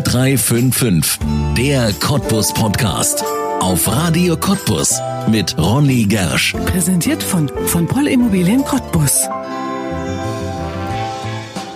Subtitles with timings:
[0.00, 1.18] 0355,
[1.54, 3.22] der Cottbus Podcast.
[3.60, 6.54] Auf Radio Cottbus mit Ronny Gersch.
[6.64, 9.28] Präsentiert von, von Poll Immobilien Cottbus.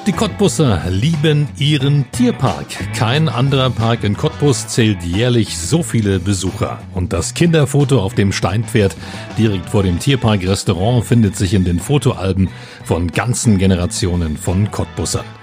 [0.07, 2.95] Die Cottbusser lieben ihren Tierpark.
[2.95, 6.79] Kein anderer Park in Cottbus zählt jährlich so viele Besucher.
[6.95, 8.97] Und das Kinderfoto auf dem Steinpferd
[9.37, 12.49] direkt vor dem Tierpark-Restaurant findet sich in den Fotoalben
[12.83, 15.36] von ganzen Generationen von Cottbussern.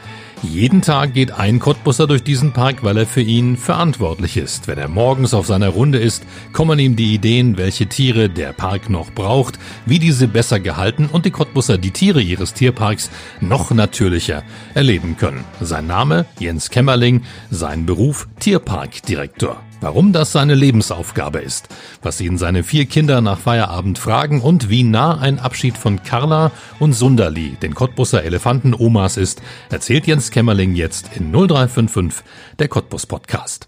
[0.44, 4.68] Jeden Tag geht ein Cottbusser durch diesen Park, weil er für ihn verantwortlich ist.
[4.68, 8.90] Wenn er morgens auf seiner Runde ist, kommen ihm die Ideen, welche Tiere der Park
[8.90, 14.44] noch braucht, wie diese besser gehalten und die Cottbusser die Tiere ihres Tierparks noch natürlicher
[14.74, 15.46] erleben können.
[15.62, 19.64] Sein Name Jens Kämmerling, sein Beruf Tierparkdirektor.
[19.84, 21.68] Warum das seine Lebensaufgabe ist,
[22.02, 26.54] was ihn seine vier Kinder nach Feierabend fragen und wie nah ein Abschied von Carla
[26.80, 32.24] und Sunderli, den Cottbusser Elefanten-Omas ist, erzählt Jens Kämmerling jetzt in 0355,
[32.60, 33.68] der Cottbus Podcast.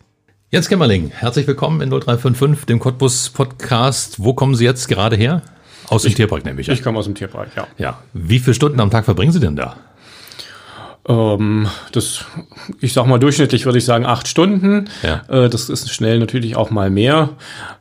[0.52, 4.24] Jens Kämmerling, herzlich willkommen in 0355, dem Cottbus Podcast.
[4.24, 5.42] Wo kommen Sie jetzt gerade her?
[5.90, 6.70] Aus dem ich, Tierpark nämlich.
[6.70, 7.68] Ich komme aus dem Tierpark, ja.
[7.78, 8.00] Ja.
[8.14, 9.76] Wie viele Stunden am Tag verbringen Sie denn da?
[11.08, 12.26] Ähm, das,
[12.82, 14.90] ich sag mal durchschnittlich würde ich sagen acht Stunden.
[15.04, 15.22] Ja.
[15.28, 17.30] Äh, das ist schnell natürlich auch mal mehr,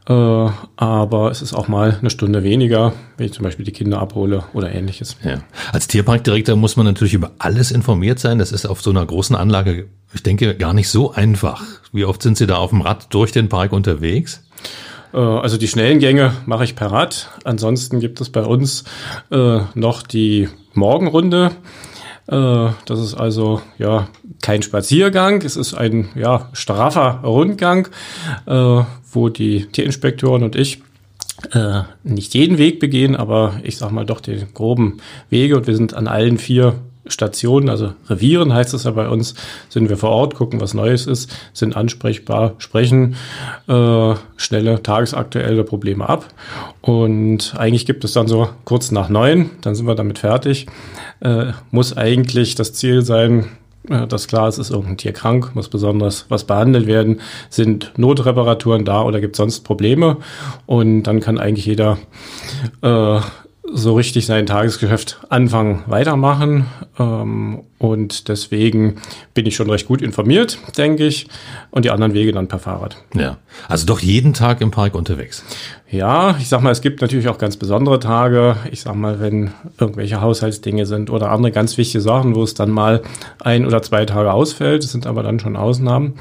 [0.07, 3.99] äh, aber es ist auch mal eine Stunde weniger, wenn ich zum Beispiel die Kinder
[3.99, 5.17] abhole oder ähnliches.
[5.25, 5.39] Ja.
[5.73, 8.39] Als Tierparkdirektor muss man natürlich über alles informiert sein.
[8.39, 11.63] Das ist auf so einer großen Anlage, ich denke, gar nicht so einfach.
[11.93, 14.45] Wie oft sind Sie da auf dem Rad durch den Park unterwegs?
[15.15, 17.31] Äh, also die schnellen Gänge mache ich per Rad.
[17.45, 18.85] Ansonsten gibt es bei uns
[19.31, 21.53] äh, noch die Morgenrunde.
[22.27, 24.09] Äh, das ist also ja
[24.43, 27.89] kein Spaziergang, es ist ein ja straffer Rundgang,
[28.47, 30.83] äh, wo die Tierinspektoren und ich
[31.53, 34.99] äh, nicht jeden Weg begehen, aber ich sag mal doch den groben
[35.31, 35.57] Wege.
[35.57, 36.75] Und wir sind an allen vier
[37.07, 39.35] Stationen, also Revieren heißt es ja bei uns,
[39.69, 43.17] sind wir vor Ort, gucken, was Neues ist, sind ansprechbar, sprechen
[43.69, 46.27] äh, schnelle, tagesaktuelle Probleme ab.
[46.81, 50.67] Und eigentlich gibt es dann so kurz nach neun, dann sind wir damit fertig.
[51.21, 53.47] Äh, muss eigentlich das Ziel sein,
[53.89, 57.21] äh, dass klar ist, ist irgendein Tier krank, muss besonders was behandelt werden,
[57.51, 60.19] sind Notreparaturen da oder gibt es sonst Probleme.
[60.67, 61.99] Und dann kann eigentlich jeder
[62.83, 63.21] äh,
[63.73, 66.67] so richtig sein Tagesgeschäft anfangen, weitermachen.
[66.99, 68.97] Ähm, und deswegen
[69.33, 71.29] bin ich schon recht gut informiert, denke ich.
[71.71, 72.97] Und die anderen Wege dann per Fahrrad.
[73.15, 73.39] Ja,
[73.69, 75.45] also doch jeden Tag im Park unterwegs.
[75.91, 78.57] Ja, ich sag mal, es gibt natürlich auch ganz besondere Tage.
[78.71, 82.71] Ich sag mal, wenn irgendwelche Haushaltsdinge sind oder andere ganz wichtige Sachen, wo es dann
[82.71, 83.03] mal
[83.41, 84.85] ein oder zwei Tage ausfällt.
[84.85, 86.15] Das sind aber dann schon Ausnahmen.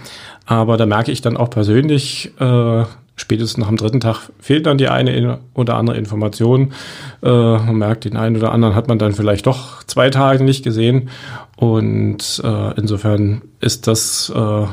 [0.45, 2.83] Aber da merke ich dann auch persönlich, äh,
[3.15, 6.73] spätestens nach dem dritten Tag fehlt dann die eine oder andere Information.
[7.21, 10.63] Äh, man merkt, den einen oder anderen hat man dann vielleicht doch zwei Tage nicht
[10.63, 11.09] gesehen.
[11.55, 14.65] Und äh, insofern ist das, äh,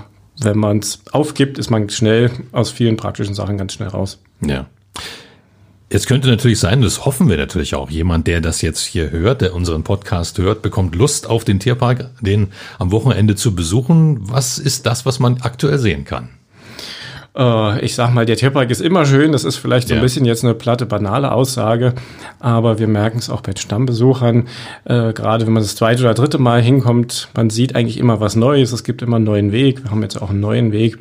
[0.43, 4.19] wenn man es aufgibt, ist man schnell aus vielen praktischen Sachen ganz schnell raus.
[4.45, 4.67] Ja.
[5.93, 9.41] Es könnte natürlich sein, das hoffen wir natürlich auch, jemand, der das jetzt hier hört,
[9.41, 14.19] der unseren Podcast hört, bekommt Lust auf den Tierpark, den am Wochenende zu besuchen.
[14.21, 16.29] Was ist das, was man aktuell sehen kann?
[17.37, 19.33] Äh, ich sag mal, der Tierpark ist immer schön.
[19.33, 21.95] Das ist vielleicht so ein bisschen jetzt eine platte, banale Aussage,
[22.39, 24.49] aber wir merken es auch bei Stammbesuchern.
[24.85, 28.37] Äh, gerade wenn man das zweite oder dritte Mal hinkommt, man sieht eigentlich immer was
[28.37, 28.73] Neues.
[28.73, 29.85] Es gibt immer einen neuen Weg.
[29.85, 30.99] Wir haben jetzt auch einen neuen Weg.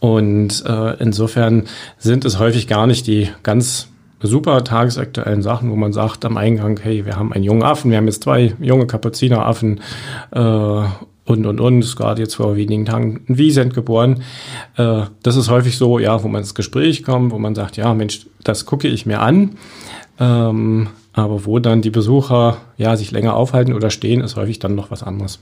[0.00, 1.64] Und äh, insofern
[1.96, 3.88] sind es häufig gar nicht die ganz
[4.20, 7.98] super tagesaktuellen Sachen, wo man sagt am Eingang, hey, wir haben einen jungen Affen, wir
[7.98, 9.80] haben jetzt zwei junge Kapuzineraffen
[10.32, 10.82] äh,
[11.28, 14.22] und, und, und, ist gerade jetzt vor wenigen Tagen ein Wiesent geboren.
[14.76, 17.92] Äh, das ist häufig so, ja, wo man ins Gespräch kommt, wo man sagt, ja,
[17.94, 19.56] Mensch, das gucke ich mir an.
[20.18, 24.74] Ähm, aber wo dann die Besucher, ja, sich länger aufhalten oder stehen, ist häufig dann
[24.74, 25.40] noch was anderes.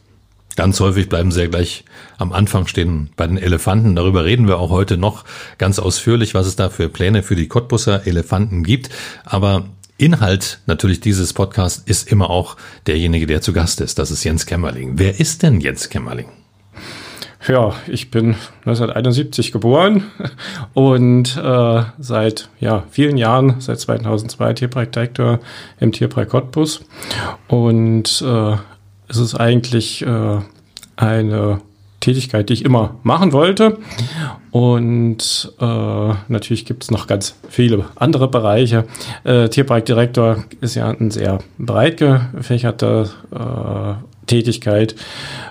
[0.57, 1.85] Ganz häufig bleiben sie ja gleich
[2.17, 3.95] am Anfang stehen bei den Elefanten.
[3.95, 5.25] Darüber reden wir auch heute noch
[5.59, 8.89] ganz ausführlich, was es da für Pläne für die Cottbusser Elefanten gibt.
[9.25, 9.67] Aber
[9.99, 13.99] Inhalt natürlich dieses Podcasts ist immer auch derjenige, der zu Gast ist.
[13.99, 14.99] Das ist Jens Kämmerling.
[14.99, 16.29] Wer ist denn Jens Kämmerling?
[17.49, 18.35] Ja, ich bin
[18.65, 20.05] 1971 geboren
[20.75, 25.41] und äh, seit ja, vielen Jahren, seit 2002 Tierparkdirektor
[25.79, 26.85] im Tierpark Cottbus.
[27.47, 28.57] Und äh,
[29.09, 30.39] es ist eigentlich äh,
[30.97, 31.61] eine
[32.07, 33.79] Tätigkeit, die ich immer machen wollte.
[34.53, 38.85] Und äh, natürlich gibt es noch ganz viele andere Bereiche.
[39.25, 44.95] Äh, Tierparkdirektor ist ja ein sehr breit gefächerte äh, Tätigkeit.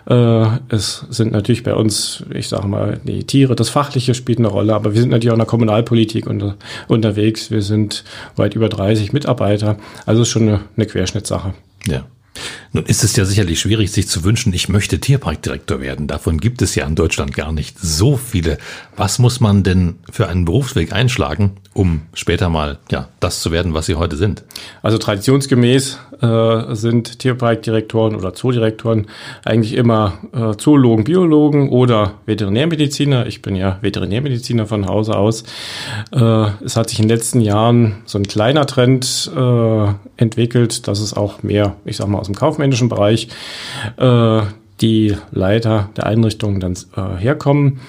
[0.10, 4.48] Äh, es sind natürlich bei uns, ich sage mal, die Tiere, das Fachliche spielt eine
[4.48, 6.56] Rolle, aber wir sind natürlich auch in der Kommunalpolitik unter,
[6.88, 7.52] unterwegs.
[7.52, 8.06] Wir sind
[8.38, 9.76] weit über 30 Mitarbeiter.
[10.06, 11.54] Also ist schon eine, eine Querschnittssache.
[11.86, 12.06] Ja.
[12.76, 16.08] Nun ist es ja sicherlich schwierig, sich zu wünschen, ich möchte Tierparkdirektor werden.
[16.08, 18.58] Davon gibt es ja in Deutschland gar nicht so viele.
[18.98, 23.74] Was muss man denn für einen Berufsweg einschlagen, um später mal ja das zu werden,
[23.74, 24.44] was Sie heute sind?
[24.82, 29.08] Also traditionsgemäß äh, sind Tierparkdirektoren oder Zoodirektoren
[29.44, 33.26] eigentlich immer äh, Zoologen, Biologen oder Veterinärmediziner.
[33.28, 35.44] Ich bin ja Veterinärmediziner von Hause aus.
[36.12, 41.00] Äh, es hat sich in den letzten Jahren so ein kleiner Trend äh, entwickelt, dass
[41.00, 43.30] es auch mehr, ich sag mal, aus dem kaufmännischen Bereich
[43.98, 44.42] äh,
[44.82, 47.80] die Leiter der Einrichtungen dann äh, herkommen.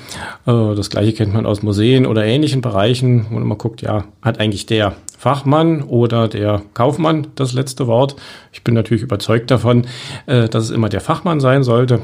[0.47, 4.05] Äh, das gleiche kennt man aus Museen oder ähnlichen Bereichen, wo man immer guckt, ja,
[4.23, 8.17] hat eigentlich der Fachmann oder der Kaufmann das letzte Wort.
[8.53, 9.87] Ich bin natürlich überzeugt davon,
[10.27, 12.01] äh, dass es immer der Fachmann sein sollte.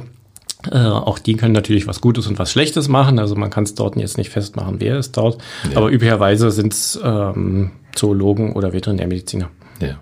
[0.71, 3.19] Äh, auch die können natürlich was Gutes und was Schlechtes machen.
[3.19, 5.39] Also man kann es dort jetzt nicht festmachen, wer ist dort.
[5.71, 5.77] Ja.
[5.77, 9.51] Aber üblicherweise sind es ähm, Zoologen oder Veterinärmediziner.
[9.81, 9.97] Ja.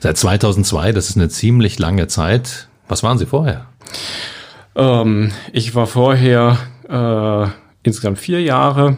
[0.00, 2.68] Seit 2002, das ist eine ziemlich lange Zeit.
[2.88, 3.66] Was waren Sie vorher?
[4.74, 6.58] Ähm, ich war vorher
[6.88, 7.50] äh,
[7.82, 8.96] insgesamt vier Jahre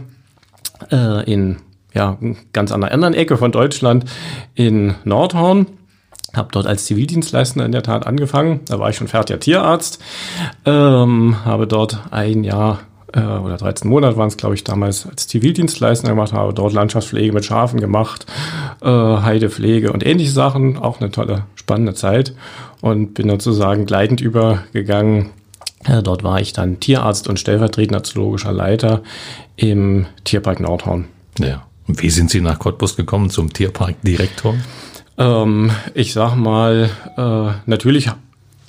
[0.90, 1.58] äh, in
[1.94, 2.18] ja,
[2.52, 4.04] ganz an einer anderen Ecke von Deutschland
[4.54, 5.66] in Nordhorn.
[6.34, 8.60] Habe dort als Zivildienstleister in der Tat angefangen.
[8.66, 10.02] Da war ich schon fertiger Tierarzt.
[10.64, 12.80] Ähm, habe dort ein Jahr
[13.12, 17.32] äh, oder 13 Monate waren es, glaube ich, damals als Zivildienstleister gemacht, habe dort Landschaftspflege
[17.32, 18.26] mit Schafen gemacht,
[18.80, 20.78] äh, Heidepflege und ähnliche Sachen.
[20.78, 22.34] Auch eine tolle, spannende Zeit
[22.80, 25.30] und bin sozusagen gleitend übergegangen.
[25.84, 29.02] Äh, dort war ich dann Tierarzt und stellvertretender zoologischer Leiter
[29.56, 31.06] im Tierpark Nordhorn.
[31.38, 31.66] Ja.
[31.88, 34.54] Und wie sind Sie nach Cottbus gekommen zum Tierparkdirektor?
[35.18, 38.10] Ähm, ich sag mal, äh, natürlich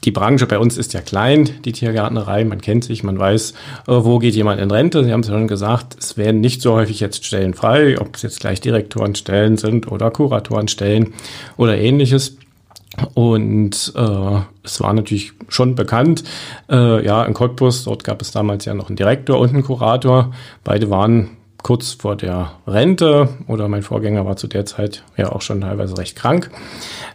[0.04, 3.52] die Branche bei uns ist ja klein, die Tiergärtnerei, man kennt sich, man weiß,
[3.88, 5.04] äh, wo geht jemand in Rente.
[5.04, 8.16] Sie haben es ja schon gesagt, es werden nicht so häufig jetzt Stellen frei, ob
[8.16, 11.14] es jetzt gleich Direktorenstellen sind oder Kuratorenstellen
[11.56, 12.38] oder ähnliches.
[13.14, 16.24] Und äh, es war natürlich schon bekannt,
[16.70, 20.32] äh, ja, in Cottbus, dort gab es damals ja noch einen Direktor und einen Kurator.
[20.64, 21.30] Beide waren
[21.64, 25.98] kurz vor der Rente oder mein Vorgänger war zu der Zeit ja auch schon teilweise
[25.98, 26.52] recht krank.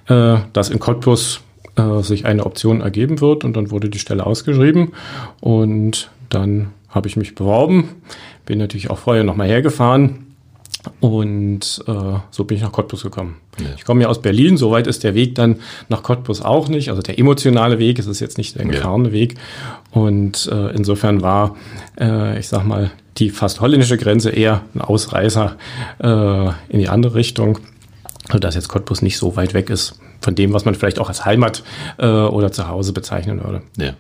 [0.09, 1.41] Äh, das in Cottbus
[1.77, 4.93] äh, sich eine Option ergeben wird und dann wurde die Stelle ausgeschrieben
[5.41, 7.91] und dann habe ich mich beworben,
[8.47, 10.28] bin natürlich auch vorher nochmal hergefahren
[11.01, 11.93] und äh,
[12.31, 13.37] so bin ich nach Cottbus gekommen.
[13.59, 13.67] Ja.
[13.77, 15.57] Ich komme ja aus Berlin, soweit ist der Weg dann
[15.89, 16.91] nach Cottbus auch nicht.
[16.91, 19.15] Also der emotionale Weg, es ist jetzt nicht der gefahrene ja.
[19.15, 19.35] Weg.
[19.91, 21.57] Und äh, insofern war,
[22.01, 25.57] äh, ich sag mal, die fast holländische Grenze eher ein Ausreißer
[25.99, 27.59] äh, in die andere Richtung,
[28.31, 31.25] sodass jetzt Cottbus nicht so weit weg ist von dem, was man vielleicht auch als
[31.25, 31.63] Heimat
[31.99, 33.63] äh, oder Zuhause bezeichnen würde.
[33.77, 33.95] Ja.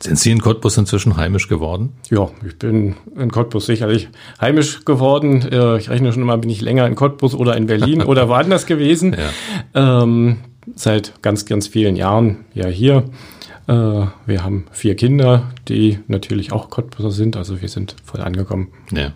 [0.00, 1.92] Sind Sie in Cottbus inzwischen heimisch geworden?
[2.10, 4.08] Ja, ich bin in Cottbus sicherlich
[4.40, 5.42] heimisch geworden.
[5.42, 8.66] Äh, ich rechne schon immer, bin ich länger in Cottbus oder in Berlin oder woanders
[8.66, 9.16] gewesen.
[9.74, 10.02] Ja.
[10.02, 10.38] Ähm,
[10.74, 13.04] seit ganz, ganz vielen Jahren ja hier.
[13.66, 17.36] Äh, wir haben vier Kinder, die natürlich auch Cottbuser sind.
[17.36, 18.68] Also wir sind voll angekommen.
[18.90, 19.12] Ja.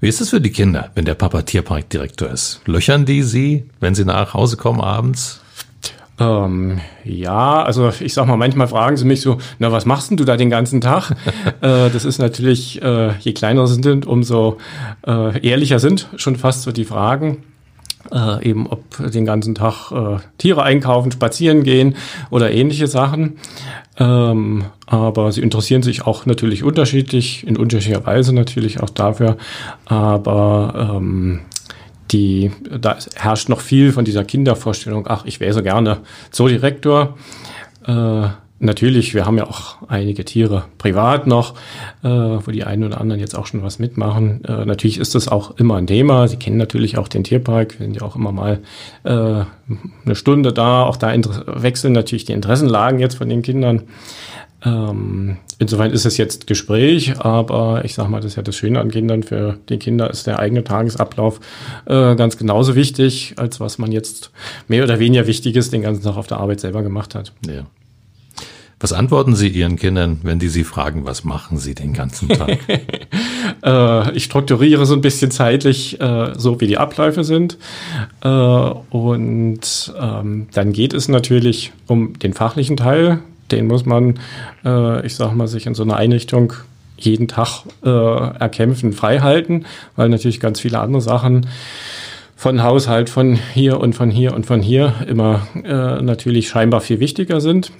[0.00, 2.60] Wie ist es für die Kinder, wenn der Papa Tierparkdirektor ist?
[2.66, 5.40] Löchern die Sie, wenn sie nach Hause kommen abends?
[6.18, 10.16] Ähm, ja, also ich sag mal, manchmal fragen sie mich so, na, was machst denn
[10.16, 11.10] du da den ganzen Tag?
[11.60, 14.58] äh, das ist natürlich, äh, je kleiner sie sind, umso
[15.06, 17.42] äh, ehrlicher sind schon fast so die Fragen.
[18.12, 21.96] Äh, eben ob den ganzen Tag äh, Tiere einkaufen, spazieren gehen
[22.30, 23.38] oder ähnliche Sachen.
[23.98, 29.36] Ähm, aber sie interessieren sich auch natürlich unterschiedlich, in unterschiedlicher Weise natürlich auch dafür.
[29.86, 31.40] Aber ähm,
[32.12, 35.98] die, da herrscht noch viel von dieser Kindervorstellung, ach, ich wäre so gerne
[36.30, 37.16] Zoodirektor.
[37.86, 41.54] Äh, natürlich, wir haben ja auch einige Tiere privat noch,
[42.02, 44.44] äh, wo die einen oder anderen jetzt auch schon was mitmachen.
[44.44, 46.28] Äh, natürlich ist das auch immer ein Thema.
[46.28, 48.60] Sie kennen natürlich auch den Tierpark, wir sind ja auch immer mal
[49.04, 50.84] äh, eine Stunde da.
[50.84, 51.12] Auch da
[51.46, 53.82] wechseln natürlich die Interessenlagen jetzt von den Kindern.
[54.64, 58.80] Ähm, insofern ist es jetzt Gespräch, aber ich sage mal, das ist ja das Schöne
[58.80, 59.22] an Kindern.
[59.22, 61.40] Für die Kinder ist der eigene Tagesablauf
[61.86, 64.30] äh, ganz genauso wichtig, als was man jetzt
[64.68, 67.32] mehr oder weniger Wichtiges den ganzen Tag auf der Arbeit selber gemacht hat.
[67.46, 67.66] Ja.
[68.78, 72.58] Was antworten Sie Ihren Kindern, wenn die Sie fragen, was machen Sie den ganzen Tag?
[73.64, 77.56] äh, ich strukturiere so ein bisschen zeitlich, äh, so wie die Abläufe sind.
[78.20, 83.20] Äh, und ähm, dann geht es natürlich um den fachlichen Teil
[83.50, 84.18] den muss man,
[84.64, 86.52] äh, ich sag mal, sich in so einer Einrichtung
[86.98, 91.46] jeden Tag äh, erkämpfen, freihalten, weil natürlich ganz viele andere Sachen
[92.36, 97.00] von Haushalt, von hier und von hier und von hier immer äh, natürlich scheinbar viel
[97.00, 97.72] wichtiger sind.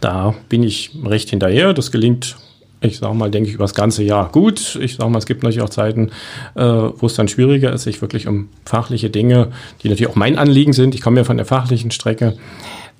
[0.00, 1.74] Da bin ich recht hinterher.
[1.74, 2.36] Das gelingt,
[2.80, 4.78] ich sag mal, denke ich, über das ganze Jahr gut.
[4.80, 6.10] Ich sag mal, es gibt natürlich auch Zeiten,
[6.54, 9.48] äh, wo es dann schwieriger ist, sich wirklich um fachliche Dinge,
[9.82, 10.94] die natürlich auch mein Anliegen sind.
[10.94, 12.36] Ich komme ja von der fachlichen Strecke,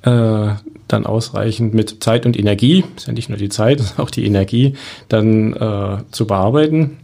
[0.03, 0.55] äh,
[0.89, 4.25] dann ausreichend mit Zeit und Energie, ist ja nicht nur die Zeit, ist auch die
[4.25, 4.75] Energie,
[5.09, 6.99] dann äh, zu bearbeiten.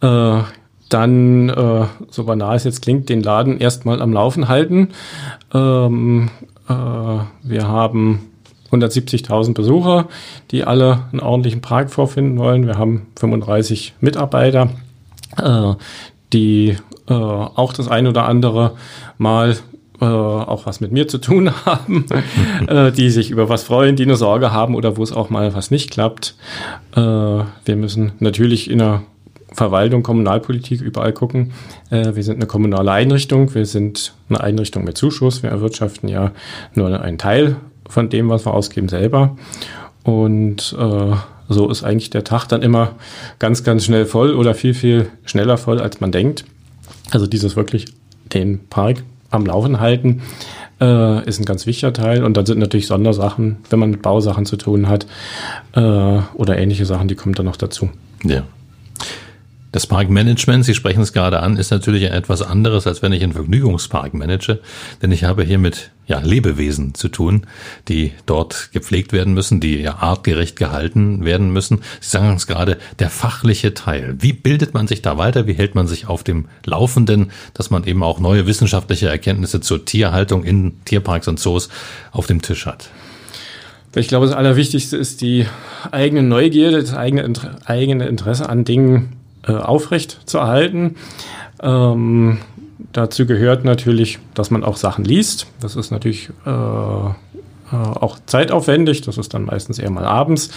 [0.00, 0.42] Äh,
[0.88, 4.88] dann, äh, so banal es jetzt klingt, den Laden erstmal am Laufen halten.
[5.54, 6.30] Ähm,
[6.68, 8.30] äh, wir haben
[8.72, 10.08] 170.000 Besucher,
[10.50, 12.66] die alle einen ordentlichen Park vorfinden wollen.
[12.66, 14.70] Wir haben 35 Mitarbeiter,
[15.36, 15.74] äh,
[16.32, 16.76] die
[17.08, 18.76] äh, auch das ein oder andere
[19.18, 19.56] Mal
[20.00, 22.06] äh, auch was mit mir zu tun haben,
[22.66, 25.54] äh, die sich über was freuen, die eine Sorge haben oder wo es auch mal
[25.54, 26.34] was nicht klappt.
[26.94, 29.02] Äh, wir müssen natürlich in der
[29.52, 31.52] Verwaltung, Kommunalpolitik überall gucken.
[31.90, 36.32] Äh, wir sind eine kommunale Einrichtung, wir sind eine Einrichtung mit Zuschuss, wir erwirtschaften ja
[36.74, 37.56] nur einen Teil
[37.88, 39.36] von dem, was wir ausgeben, selber.
[40.04, 41.16] Und äh,
[41.48, 42.92] so ist eigentlich der Tag dann immer
[43.38, 46.44] ganz, ganz schnell voll oder viel, viel schneller voll, als man denkt.
[47.10, 47.86] Also dieses wirklich
[48.32, 50.22] den Park am Laufen halten
[50.80, 52.24] äh, ist ein ganz wichtiger Teil.
[52.24, 55.06] Und dann sind natürlich Sondersachen, wenn man mit Bausachen zu tun hat
[55.74, 55.80] äh,
[56.34, 57.90] oder ähnliche Sachen, die kommen dann noch dazu.
[58.24, 58.42] Ja.
[59.72, 63.34] Das Parkmanagement, Sie sprechen es gerade an, ist natürlich etwas anderes, als wenn ich einen
[63.34, 64.58] Vergnügungspark manage,
[65.00, 67.46] denn ich habe hier mit ja, Lebewesen zu tun,
[67.86, 71.82] die dort gepflegt werden müssen, die ja artgerecht gehalten werden müssen.
[72.00, 74.16] Sie sagen uns gerade, der fachliche Teil.
[74.18, 75.46] Wie bildet man sich da weiter?
[75.46, 79.84] Wie hält man sich auf dem Laufenden, dass man eben auch neue wissenschaftliche Erkenntnisse zur
[79.84, 81.68] Tierhaltung in Tierparks und Zoos
[82.10, 82.90] auf dem Tisch hat?
[83.94, 85.46] Ich glaube, das Allerwichtigste ist die
[85.92, 90.96] eigene Neugierde, das eigene Interesse an Dingen äh, aufrecht zu erhalten.
[91.62, 92.38] Ähm,
[92.92, 95.46] dazu gehört natürlich, dass man auch Sachen liest.
[95.60, 97.10] Das ist natürlich äh, äh,
[97.72, 99.02] auch zeitaufwendig.
[99.02, 100.50] Das ist dann meistens eher mal abends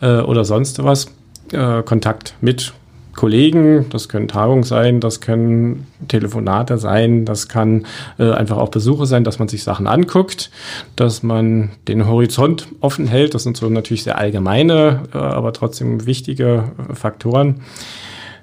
[0.00, 1.06] äh, oder sonst was.
[1.52, 2.74] Äh, Kontakt mit
[3.18, 7.84] Kollegen, das können Tagungen sein, das können Telefonate sein, das kann
[8.16, 10.52] äh, einfach auch Besuche sein, dass man sich Sachen anguckt,
[10.94, 13.34] dass man den Horizont offen hält.
[13.34, 17.62] Das sind so natürlich sehr allgemeine, äh, aber trotzdem wichtige Faktoren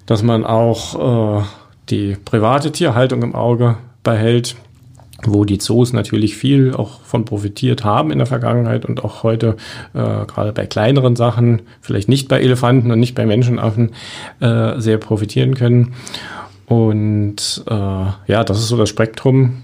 [0.06, 1.44] dass man auch äh,
[1.90, 4.56] die private Tierhaltung im Auge behält,
[5.24, 9.56] wo die Zoos natürlich viel auch von profitiert haben in der Vergangenheit und auch heute
[9.94, 13.92] äh, gerade bei kleineren Sachen, vielleicht nicht bei Elefanten und nicht bei Menschenaffen,
[14.40, 15.94] äh, sehr profitieren können.
[16.68, 19.62] Und äh, ja, das ist so das Spektrum.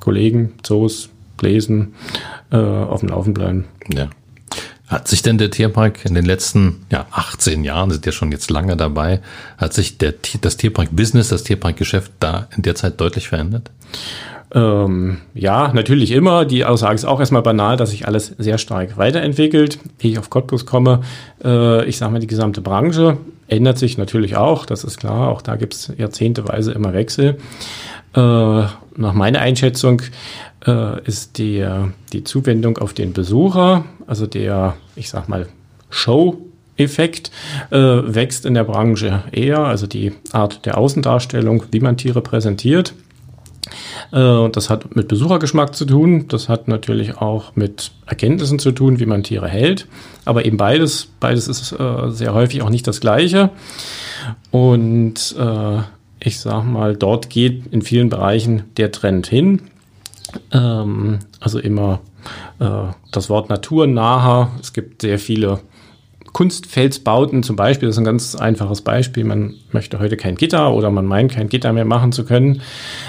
[0.00, 1.08] Kollegen, Zoos,
[1.40, 1.94] lesen,
[2.50, 3.64] äh, auf dem Laufen bleiben.
[3.92, 4.10] Ja.
[4.86, 8.50] Hat sich denn der Tierpark in den letzten ja, 18 Jahren, sind ja schon jetzt
[8.50, 9.20] lange dabei,
[9.56, 13.70] hat sich der, das Tierpark-Business, das Tierparkgeschäft da in der Zeit deutlich verändert?
[14.54, 16.44] Ähm, ja, natürlich immer.
[16.44, 19.78] Die Aussage ist auch erstmal banal, dass sich alles sehr stark weiterentwickelt.
[19.98, 21.00] Wie ich auf Cottbus komme,
[21.42, 23.16] äh, ich sage mal, die gesamte Branche
[23.48, 25.28] ändert sich natürlich auch, das ist klar.
[25.28, 27.38] Auch da gibt es jahrzehnteweise immer Wechsel.
[28.14, 28.18] Äh,
[28.96, 30.02] nach meiner Einschätzung
[30.66, 31.66] äh, ist die,
[32.12, 35.48] die Zuwendung auf den Besucher, also der, ich sag mal,
[35.90, 36.38] Show
[36.76, 37.30] Effekt
[37.70, 42.94] äh, wächst in der Branche eher, also die Art der Außendarstellung, wie man Tiere präsentiert.
[44.12, 48.98] Äh, das hat mit Besuchergeschmack zu tun, das hat natürlich auch mit Erkenntnissen zu tun,
[48.98, 49.86] wie man Tiere hält.
[50.24, 53.50] Aber eben beides, beides ist äh, sehr häufig auch nicht das Gleiche.
[54.50, 55.78] Und äh,
[56.20, 59.60] ich sag mal, dort geht in vielen Bereichen der Trend hin.
[60.52, 62.00] Ähm, also immer
[62.58, 64.50] äh, das Wort naturnaher.
[64.60, 65.60] Es gibt sehr viele
[66.34, 69.24] Kunstfelsbauten zum Beispiel, das ist ein ganz einfaches Beispiel.
[69.24, 72.60] Man möchte heute kein Gitter oder man meint, kein Gitter mehr machen zu können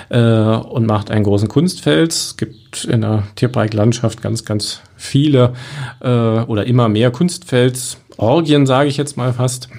[0.09, 2.27] äh, und macht einen großen Kunstfels.
[2.27, 5.53] Es gibt in der Tierparklandschaft ganz, ganz viele
[6.01, 9.69] äh, oder immer mehr Kunstfelsorgien, sage ich jetzt mal fast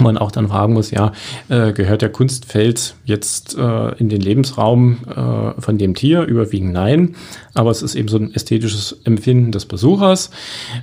[0.00, 1.12] man auch dann fragen muss, ja,
[1.48, 6.22] äh, gehört der Kunstfeld jetzt äh, in den Lebensraum äh, von dem Tier?
[6.22, 7.14] Überwiegend nein.
[7.54, 10.30] Aber es ist eben so ein ästhetisches Empfinden des Besuchers,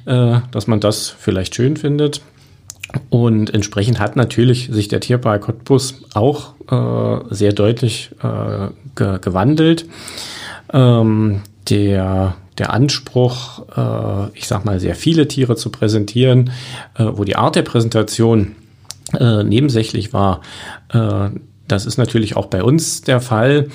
[0.05, 2.21] äh, dass man das vielleicht schön findet.
[3.09, 9.85] Und entsprechend hat natürlich sich der Tierpark Cottbus auch äh, sehr deutlich äh, ge gewandelt.
[10.73, 13.63] Ähm, der der Anspruch,
[14.33, 16.51] ich sag mal, sehr viele Tiere zu präsentieren,
[16.97, 18.55] wo die Art der Präsentation
[19.19, 20.41] äh, nebensächlich war.
[20.93, 21.29] Äh,
[21.67, 23.69] das ist natürlich auch bei uns der Fall.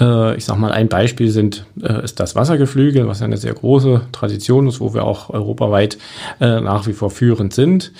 [0.00, 4.02] Äh, ich sage mal, ein Beispiel sind, äh, ist das Wassergeflügel, was eine sehr große
[4.12, 5.98] Tradition ist, wo wir auch europaweit
[6.38, 7.92] nach wie vor führend sind.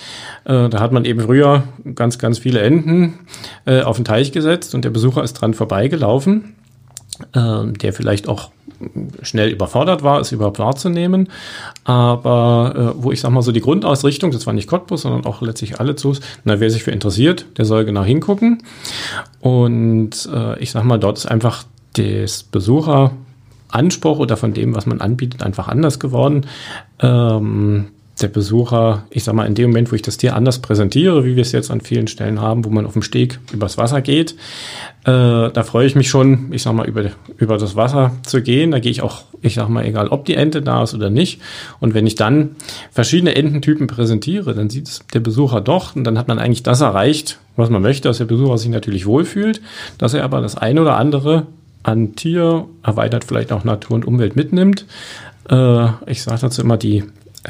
[0.43, 1.63] Da hat man eben früher
[1.95, 3.19] ganz, ganz viele Enten
[3.65, 6.55] auf den Teich gesetzt und der Besucher ist dran vorbeigelaufen,
[7.33, 8.51] der vielleicht auch
[9.21, 11.29] schnell überfordert war, es überhaupt wahrzunehmen.
[11.83, 15.41] Aber äh, wo ich sag mal so die Grundausrichtung, das war nicht Cottbus, sondern auch
[15.41, 18.63] letztlich alle Zoos, na, wer sich für interessiert, der soll genau hingucken.
[19.39, 21.63] Und äh, ich sag mal, dort ist einfach
[21.93, 23.11] das Besucher
[23.69, 26.45] Anspruch oder von dem, was man anbietet, einfach anders geworden.
[26.99, 27.87] Ähm,
[28.21, 31.35] der Besucher, ich sag mal, in dem Moment, wo ich das Tier anders präsentiere, wie
[31.35, 34.35] wir es jetzt an vielen Stellen haben, wo man auf dem Steg übers Wasser geht,
[35.03, 38.71] äh, da freue ich mich schon, ich sag mal, über, über das Wasser zu gehen.
[38.71, 41.41] Da gehe ich auch, ich sag mal, egal ob die Ente da ist oder nicht.
[41.79, 42.55] Und wenn ich dann
[42.91, 46.81] verschiedene Ententypen präsentiere, dann sieht es der Besucher doch und dann hat man eigentlich das
[46.81, 49.61] erreicht, was man möchte, dass der Besucher sich natürlich wohlfühlt,
[49.97, 51.47] dass er aber das eine oder andere
[51.83, 54.85] an Tier, erweitert vielleicht auch Natur und Umwelt mitnimmt.
[55.49, 57.03] Äh, ich sage dazu immer die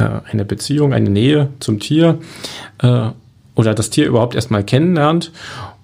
[0.04, 2.20] eine Beziehung, eine Nähe zum Tier
[2.82, 3.10] äh,
[3.56, 5.32] oder das Tier überhaupt erstmal kennenlernt.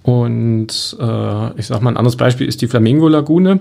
[0.04, 3.60] Und äh, ich sage mal, ein anderes Beispiel ist die Flamingo-Lagune.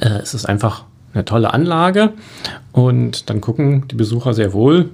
[0.00, 2.12] Äh, es ist einfach eine tolle Anlage
[2.72, 4.90] und dann gucken die Besucher sehr wohl,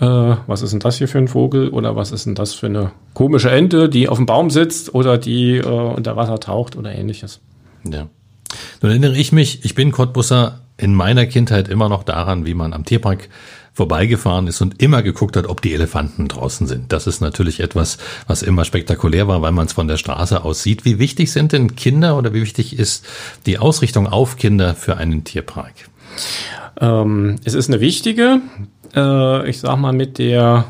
[0.00, 0.06] äh,
[0.46, 2.90] was ist denn das hier für ein Vogel oder was ist denn das für eine
[3.14, 7.40] komische Ente, die auf dem Baum sitzt oder die äh, unter Wasser taucht oder ähnliches.
[7.84, 8.08] Ja.
[8.80, 12.72] Nun erinnere ich mich, ich bin Cottbusser in meiner Kindheit immer noch daran, wie man
[12.72, 13.28] am Tierpark
[13.74, 16.92] vorbeigefahren ist und immer geguckt hat, ob die Elefanten draußen sind.
[16.92, 20.62] Das ist natürlich etwas, was immer spektakulär war, weil man es von der Straße aus
[20.62, 20.84] sieht.
[20.84, 23.06] Wie wichtig sind denn Kinder oder wie wichtig ist
[23.46, 25.72] die Ausrichtung auf Kinder für einen Tierpark?
[26.80, 28.40] Ähm, es ist eine wichtige,
[28.94, 30.66] äh, ich sag mal, mit der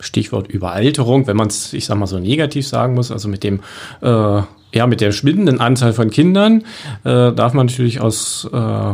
[0.00, 3.60] Stichwort Überalterung, wenn man es, ich sag mal, so negativ sagen muss, also mit dem
[4.00, 4.42] äh,
[4.74, 6.62] ja, mit der schwindenden Anzahl von Kindern
[7.04, 8.92] äh, darf man natürlich aus äh,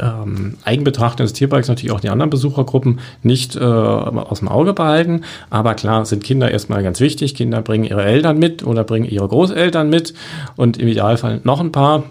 [0.00, 5.22] ähm, Eigenbetrachtung des Tierparks natürlich auch die anderen Besuchergruppen nicht äh, aus dem Auge behalten.
[5.50, 7.34] Aber klar sind Kinder erstmal ganz wichtig.
[7.34, 10.14] Kinder bringen ihre Eltern mit oder bringen ihre Großeltern mit
[10.56, 12.04] und im Idealfall noch ein paar.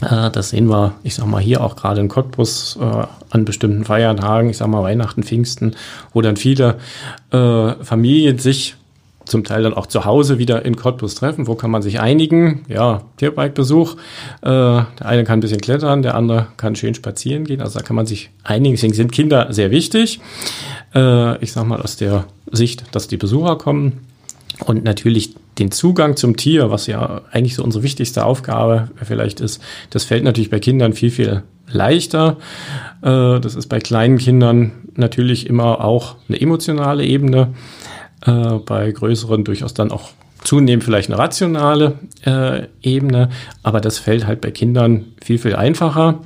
[0.00, 3.84] Äh, das sehen wir, ich sag mal, hier auch gerade in Cottbus äh, an bestimmten
[3.84, 5.74] Feiertagen, ich sag mal Weihnachten, Pfingsten,
[6.12, 6.76] wo dann viele
[7.32, 8.76] äh, Familien sich
[9.28, 11.46] zum Teil dann auch zu Hause wieder in Cottbus treffen.
[11.46, 12.64] Wo kann man sich einigen?
[12.68, 13.94] Ja, Tierbike-Besuch.
[14.42, 17.60] Äh, der eine kann ein bisschen klettern, der andere kann schön spazieren gehen.
[17.60, 18.74] Also da kann man sich einigen.
[18.74, 20.20] Deswegen sind Kinder sehr wichtig.
[20.94, 24.00] Äh, ich sag mal aus der Sicht, dass die Besucher kommen.
[24.64, 29.62] Und natürlich den Zugang zum Tier, was ja eigentlich so unsere wichtigste Aufgabe vielleicht ist,
[29.90, 32.36] das fällt natürlich bei Kindern viel, viel leichter.
[33.02, 37.54] Äh, das ist bei kleinen Kindern natürlich immer auch eine emotionale Ebene
[38.26, 40.10] äh, bei größeren durchaus dann auch
[40.44, 43.30] zunehmend vielleicht eine rationale äh, Ebene,
[43.62, 46.20] aber das fällt halt bei Kindern viel, viel einfacher.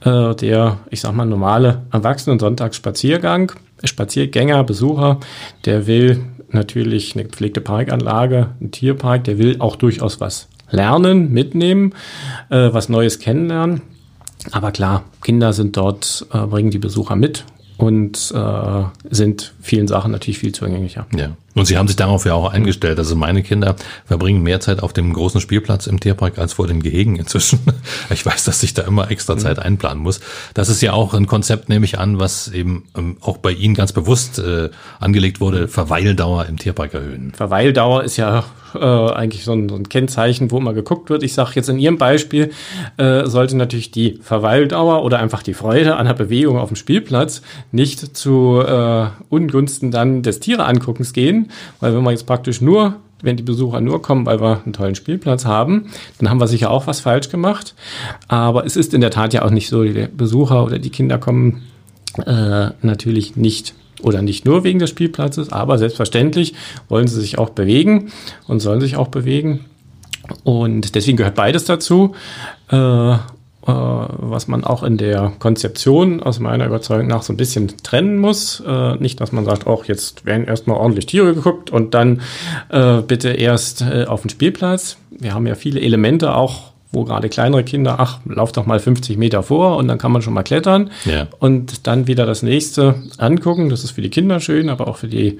[0.00, 5.20] Äh, der, ich sag mal, normale Erwachsenen-Sonntagsspaziergang, Spaziergänger, Besucher,
[5.64, 11.94] der will natürlich eine gepflegte Parkanlage, ein Tierpark, der will auch durchaus was lernen, mitnehmen,
[12.50, 13.82] äh, was Neues kennenlernen.
[14.52, 17.44] Aber klar, Kinder sind dort, äh, bringen die Besucher mit
[17.76, 21.06] und äh, sind vielen Sachen natürlich viel zugänglicher.
[21.16, 21.36] Ja.
[21.56, 22.98] Und Sie haben sich darauf ja auch eingestellt.
[22.98, 26.82] Also meine Kinder verbringen mehr Zeit auf dem großen Spielplatz im Tierpark als vor den
[26.82, 27.60] Gehegen inzwischen.
[28.10, 29.38] Ich weiß, dass ich da immer extra mhm.
[29.38, 30.20] Zeit einplanen muss.
[30.54, 33.74] Das ist ja auch ein Konzept, nehme ich an, was eben ähm, auch bei Ihnen
[33.74, 37.32] ganz bewusst äh, angelegt wurde, Verweildauer im Tierpark erhöhen.
[37.34, 41.22] Verweildauer ist ja äh, eigentlich so ein, so ein, Kennzeichen, wo immer geguckt wird.
[41.22, 42.50] Ich sage jetzt in Ihrem Beispiel,
[42.96, 47.42] äh, sollte natürlich die Verweildauer oder einfach die Freude an der Bewegung auf dem Spielplatz
[47.72, 51.45] nicht zu äh, Ungunsten dann des Tiereanguckens gehen,
[51.80, 54.94] weil wenn man jetzt praktisch nur wenn die Besucher nur kommen, weil wir einen tollen
[54.94, 55.86] Spielplatz haben,
[56.18, 57.74] dann haben wir sicher auch was falsch gemacht.
[58.28, 61.18] Aber es ist in der Tat ja auch nicht so, die Besucher oder die Kinder
[61.18, 61.62] kommen
[62.24, 66.54] äh, natürlich nicht oder nicht nur wegen des Spielplatzes, aber selbstverständlich
[66.88, 68.12] wollen sie sich auch bewegen
[68.46, 69.64] und sollen sich auch bewegen.
[70.44, 72.14] Und deswegen gehört beides dazu.
[72.68, 73.16] Äh,
[73.72, 78.62] was man auch in der Konzeption aus meiner Überzeugung nach so ein bisschen trennen muss.
[78.66, 82.22] Äh, nicht, dass man sagt, auch jetzt werden erstmal ordentlich Tiere geguckt und dann
[82.68, 84.98] äh, bitte erst äh, auf den Spielplatz.
[85.10, 89.18] Wir haben ja viele Elemente auch wo gerade kleinere Kinder, ach, lauf doch mal 50
[89.18, 91.26] Meter vor und dann kann man schon mal klettern ja.
[91.40, 93.68] und dann wieder das nächste angucken.
[93.68, 95.38] Das ist für die Kinder schön, aber auch für die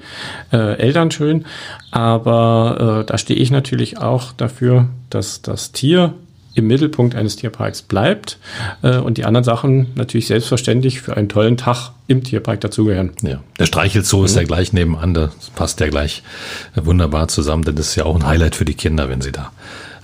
[0.51, 1.45] äh, Eltern schön.
[1.89, 6.13] Aber äh, da stehe ich natürlich auch dafür, dass das Tier
[6.57, 8.39] im Mittelpunkt eines Tierparks bleibt
[8.81, 13.11] äh, und die anderen Sachen natürlich selbstverständlich für einen tollen Tag im Tierpark dazugehören.
[13.21, 13.41] Ja.
[13.59, 14.25] Der Streichelzoo mhm.
[14.25, 16.23] ist ja gleich nebenan, das passt ja gleich
[16.75, 19.51] wunderbar zusammen, denn das ist ja auch ein Highlight für die Kinder, wenn sie da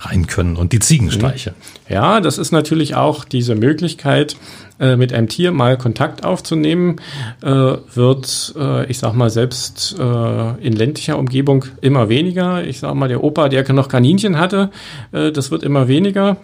[0.04, 1.50] rein können und die Ziegenstreiche.
[1.50, 1.92] Mhm.
[1.92, 4.36] Ja, das ist natürlich auch diese Möglichkeit,
[4.80, 6.96] äh, mit einem Tier mal Kontakt aufzunehmen,
[7.42, 12.64] äh, wird, äh, ich sag mal, selbst äh, in ländlicher Umgebung immer weniger.
[12.64, 14.70] Ich sag mal, der Opa, der noch Kaninchen hatte,
[15.12, 16.38] äh, das wird immer weniger.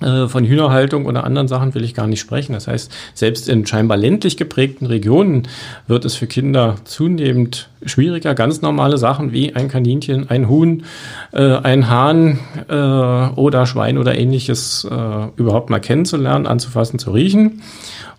[0.00, 2.52] Äh, von Hühnerhaltung oder anderen Sachen will ich gar nicht sprechen.
[2.52, 5.48] Das heißt, selbst in scheinbar ländlich geprägten Regionen
[5.88, 10.84] wird es für Kinder zunehmend schwieriger, ganz normale Sachen wie ein Kaninchen, ein Huhn,
[11.32, 17.62] äh, ein Hahn äh, oder Schwein oder ähnliches äh, überhaupt mal kennenzulernen, anzufassen, zu riechen.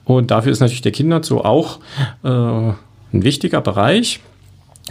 [0.03, 1.79] Und dafür ist natürlich der Kinderzoo auch
[2.23, 2.75] äh, ein
[3.11, 4.19] wichtiger Bereich.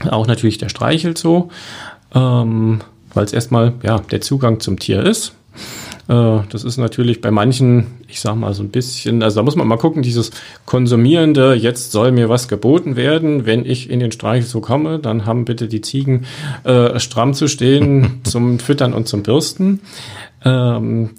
[0.08, 1.50] Auch natürlich der Streichelzoo,
[2.14, 2.80] ähm,
[3.12, 5.34] weil es erstmal ja, der Zugang zum Tier ist.
[6.08, 9.56] Äh, das ist natürlich bei manchen, ich sag mal so ein bisschen, also da muss
[9.56, 10.30] man mal gucken, dieses
[10.64, 15.26] konsumierende, jetzt soll mir was geboten werden, wenn ich in den Streich so komme, dann
[15.26, 16.24] haben bitte die Ziegen
[16.64, 19.80] äh, stramm zu stehen zum Füttern und zum Bürsten.
[20.44, 21.10] Ähm,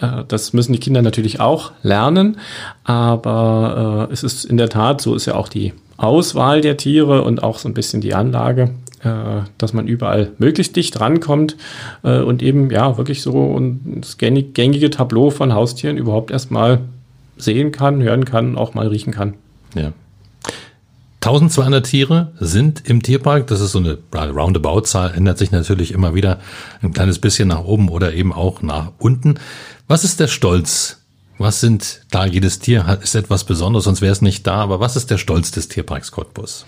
[0.00, 2.38] äh, das müssen die Kinder natürlich auch lernen,
[2.84, 7.22] aber äh, es ist in der Tat, so ist ja auch die Auswahl der Tiere
[7.22, 8.70] und auch so ein bisschen die Anlage
[9.02, 11.56] äh, dass man überall möglichst dicht rankommt
[12.02, 16.80] äh, und eben ja wirklich so ein gängige Tableau von Haustieren überhaupt erstmal
[17.36, 19.34] sehen kann, hören kann, auch mal riechen kann.
[19.74, 19.92] Ja.
[21.22, 23.46] 1200 Tiere sind im Tierpark.
[23.46, 26.40] Das ist so eine Roundabout-Zahl, ändert sich natürlich immer wieder
[26.82, 29.34] ein kleines bisschen nach oben oder eben auch nach unten.
[29.86, 30.98] Was ist der Stolz?
[31.36, 34.56] Was sind da jedes Tier ist etwas Besonderes, sonst wäre es nicht da.
[34.56, 36.64] Aber was ist der Stolz des Tierparks Cottbus?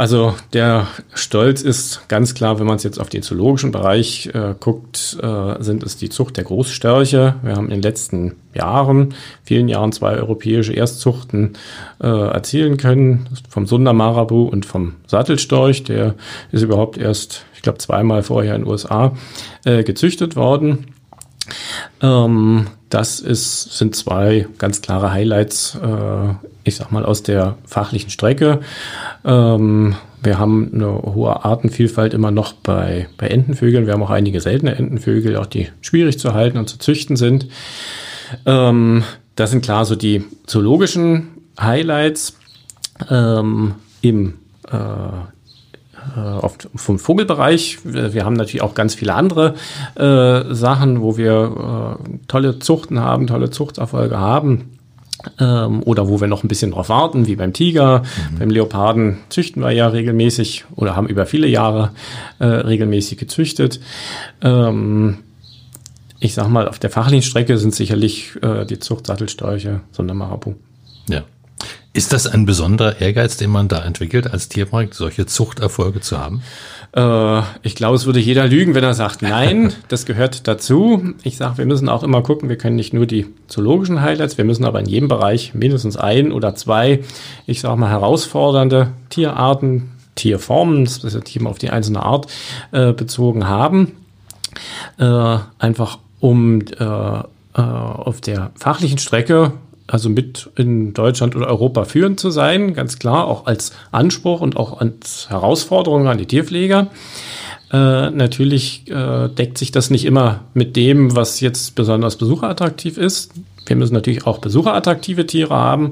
[0.00, 4.54] Also der Stolz ist ganz klar, wenn man es jetzt auf den zoologischen Bereich äh,
[4.58, 7.34] guckt, äh, sind es die Zucht der Großstörche.
[7.42, 9.12] Wir haben in den letzten Jahren,
[9.44, 11.52] vielen Jahren, zwei europäische Erstzuchten
[12.02, 15.84] äh, erzielen können, vom Sundermarabu und vom Sattelstorch.
[15.84, 16.14] Der
[16.50, 19.12] ist überhaupt erst, ich glaube, zweimal vorher in den USA
[19.66, 20.94] äh, gezüchtet worden.
[22.00, 28.10] Ähm, das ist, sind zwei ganz klare Highlights, äh, ich sag mal, aus der fachlichen
[28.10, 28.60] Strecke.
[29.24, 33.86] Ähm, wir haben eine hohe Artenvielfalt immer noch bei, bei Entenvögeln.
[33.86, 37.46] Wir haben auch einige seltene Entenvögel, auch die schwierig zu halten und zu züchten sind.
[38.44, 39.04] Ähm,
[39.36, 42.36] das sind klar so die zoologischen Highlights
[43.08, 44.34] ähm, im
[44.70, 44.76] äh,
[46.16, 47.78] äh, auf, vom Vogelbereich.
[47.84, 49.54] Wir haben natürlich auch ganz viele andere
[49.96, 54.70] äh, Sachen, wo wir äh, tolle Zuchten haben, tolle Zuchterfolge haben.
[55.38, 57.98] Ähm, oder wo wir noch ein bisschen drauf warten, wie beim Tiger.
[58.32, 58.38] Mhm.
[58.38, 61.90] Beim Leoparden züchten wir ja regelmäßig oder haben über viele Jahre
[62.38, 63.80] äh, regelmäßig gezüchtet.
[64.40, 65.18] Ähm,
[66.20, 70.54] ich sag mal, auf der fachlichen Strecke sind sicherlich äh, die Zuchtsattelstörche Sondermarabu.
[71.08, 71.22] Ja.
[71.92, 76.42] Ist das ein besonderer Ehrgeiz, den man da entwickelt, als Tierpark solche Zuchterfolge zu haben?
[76.92, 81.14] Äh, ich glaube, es würde jeder lügen, wenn er sagt, nein, das gehört dazu.
[81.24, 84.44] Ich sage, wir müssen auch immer gucken, wir können nicht nur die zoologischen Highlights, wir
[84.44, 87.00] müssen aber in jedem Bereich mindestens ein oder zwei,
[87.46, 92.28] ich sage mal, herausfordernde Tierarten, Tierformen, das ist ja Team auf die einzelne Art
[92.70, 93.92] äh, bezogen haben.
[94.98, 97.22] Äh, einfach um äh,
[97.54, 99.52] äh, auf der fachlichen Strecke
[99.90, 104.56] also mit in Deutschland oder Europa führend zu sein, ganz klar, auch als Anspruch und
[104.56, 106.88] auch als Herausforderung an die Tierpfleger.
[107.72, 113.32] Äh, natürlich äh, deckt sich das nicht immer mit dem, was jetzt besonders besucherattraktiv ist.
[113.66, 115.90] Wir müssen natürlich auch besucherattraktive Tiere haben.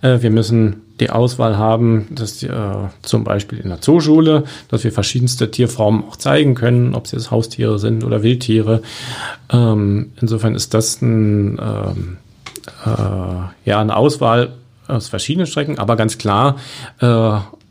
[0.00, 2.50] Äh, wir müssen die Auswahl haben, dass äh,
[3.02, 7.30] zum Beispiel in der Zooschule, dass wir verschiedenste Tierformen auch zeigen können, ob sie jetzt
[7.30, 8.82] Haustiere sind oder Wildtiere.
[9.50, 12.29] Ähm, insofern ist das ein ähm, äh,
[13.64, 14.52] ja, eine Auswahl
[14.88, 16.56] aus verschiedenen Strecken, aber ganz klar
[17.00, 17.06] äh,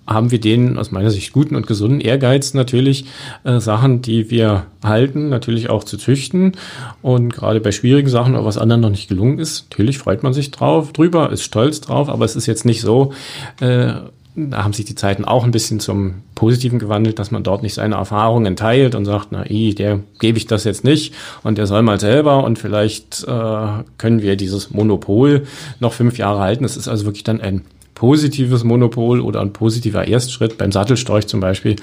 [0.10, 3.06] haben wir den aus meiner Sicht guten und gesunden Ehrgeiz natürlich,
[3.44, 6.54] äh, Sachen, die wir halten, natürlich auch zu züchten.
[7.02, 10.34] Und gerade bei schwierigen Sachen, oder was anderen noch nicht gelungen ist, natürlich freut man
[10.34, 13.14] sich drauf, drüber, ist stolz drauf, aber es ist jetzt nicht so,
[13.60, 13.94] äh,
[14.36, 17.74] da haben sich die Zeiten auch ein bisschen zum Positiven gewandelt, dass man dort nicht
[17.74, 21.14] seine Erfahrungen teilt und sagt, na, i, der gebe ich das jetzt nicht
[21.44, 25.44] und der soll mal selber und vielleicht äh, können wir dieses Monopol
[25.80, 26.64] noch fünf Jahre halten.
[26.64, 27.66] Das ist also wirklich dann ein
[27.96, 30.58] positives Monopol oder ein positiver Erstschritt.
[30.58, 31.76] Beim Sattelstorch zum Beispiel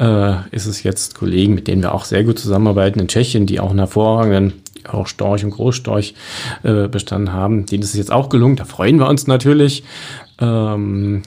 [0.00, 3.60] äh, ist es jetzt Kollegen, mit denen wir auch sehr gut zusammenarbeiten in Tschechien, die
[3.60, 4.54] auch einen hervorragenden
[4.88, 6.14] auch Storch und Großstorch
[6.64, 7.66] äh, bestanden haben.
[7.66, 8.56] Denen ist es jetzt auch gelungen.
[8.56, 9.84] Da freuen wir uns natürlich.
[10.40, 11.22] Ähm,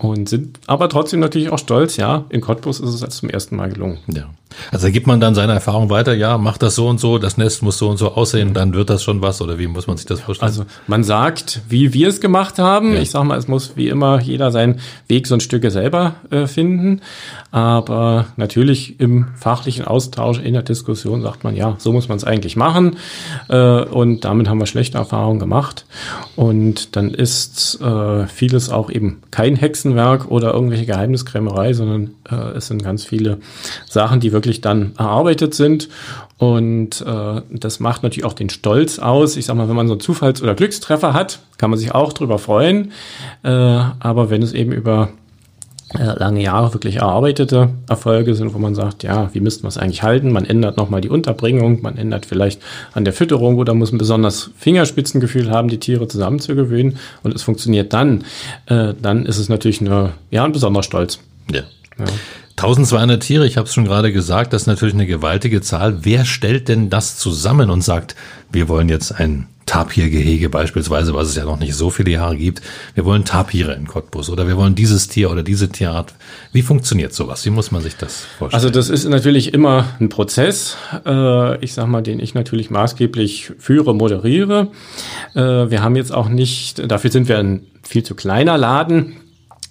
[0.00, 3.70] und sind aber trotzdem natürlich auch stolz, ja, in Cottbus ist es zum ersten Mal
[3.70, 3.98] gelungen.
[4.08, 4.30] Ja.
[4.72, 7.62] Also gibt man dann seine Erfahrung weiter, ja, macht das so und so, das Nest
[7.62, 10.06] muss so und so aussehen, dann wird das schon was oder wie muss man sich
[10.06, 10.48] das vorstellen?
[10.48, 12.94] Also man sagt, wie wir es gemacht haben.
[12.94, 13.00] Ja.
[13.00, 16.46] Ich sag mal, es muss wie immer jeder seinen Weg so ein Stücke selber äh,
[16.46, 17.00] finden.
[17.52, 22.24] Aber natürlich im fachlichen Austausch, in der Diskussion sagt man, ja, so muss man es
[22.24, 22.96] eigentlich machen.
[23.48, 25.84] Äh, und damit haben wir schlechte Erfahrungen gemacht.
[26.36, 32.56] Und dann ist äh, vieles auch eben kein Hexen Hexenwerk oder irgendwelche Geheimniskrämerei, sondern äh,
[32.56, 33.38] es sind ganz viele
[33.88, 35.88] Sachen, die wirklich dann erarbeitet sind.
[36.38, 39.36] Und äh, das macht natürlich auch den Stolz aus.
[39.36, 42.12] Ich sag mal, wenn man so einen Zufalls- oder Glückstreffer hat, kann man sich auch
[42.12, 42.92] drüber freuen.
[43.42, 45.10] Äh, aber wenn es eben über
[45.92, 50.02] lange Jahre wirklich erarbeitete Erfolge sind, wo man sagt, ja, wie müssten wir es eigentlich
[50.02, 50.30] halten?
[50.30, 54.50] Man ändert nochmal die Unterbringung, man ändert vielleicht an der Fütterung oder muss ein besonders
[54.56, 58.24] Fingerspitzengefühl haben, die Tiere zusammenzugewöhnen und es funktioniert dann,
[58.66, 61.18] äh, dann ist es natürlich eine, ja, ein besonderer Stolz.
[61.52, 61.62] Ja.
[61.98, 62.04] ja.
[62.56, 66.04] 1200 Tiere, ich habe es schon gerade gesagt, das ist natürlich eine gewaltige Zahl.
[66.04, 68.14] Wer stellt denn das zusammen und sagt,
[68.52, 72.60] wir wollen jetzt ein Tapirgehege beispielsweise, was es ja noch nicht so viele Jahre gibt.
[72.94, 76.12] Wir wollen Tapire in Cottbus oder wir wollen dieses Tier oder diese Tierart.
[76.52, 77.46] Wie funktioniert sowas?
[77.46, 78.52] Wie muss man sich das vorstellen?
[78.52, 83.52] Also das ist natürlich immer ein Prozess, äh, ich sag mal, den ich natürlich maßgeblich
[83.60, 84.72] führe, moderiere.
[85.36, 89.18] Äh, wir haben jetzt auch nicht, dafür sind wir ein viel zu kleiner Laden,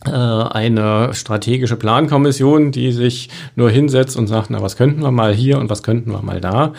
[0.06, 5.34] äh, eine strategische Plankommission, die sich nur hinsetzt und sagt, na, was könnten wir mal
[5.34, 6.72] hier und was könnten wir mal da,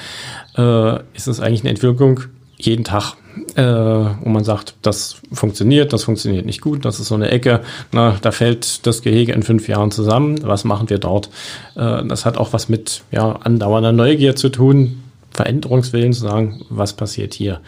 [0.56, 2.20] äh, ist es eigentlich eine Entwicklung
[2.66, 3.14] jeden Tag,
[3.57, 7.61] äh, wo man sagt, das funktioniert, das funktioniert nicht gut, das ist so eine Ecke,
[7.92, 11.31] na, da fällt das Gehege in fünf Jahren zusammen, was machen wir dort?
[11.77, 16.92] Äh, das hat auch was mit ja, andauernder Neugier zu tun, Veränderungswillen zu sagen, was
[16.94, 17.61] passiert hier.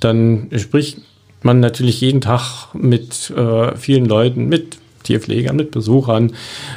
[0.00, 0.98] Dann spricht
[1.42, 6.32] man natürlich jeden Tag mit äh, vielen Leuten, mit Tierpflegern, mit Besuchern.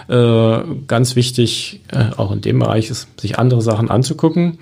[0.08, 0.58] Äh,
[0.88, 4.60] ganz wichtig, äh, auch in dem Bereich ist, sich andere Sachen anzugucken.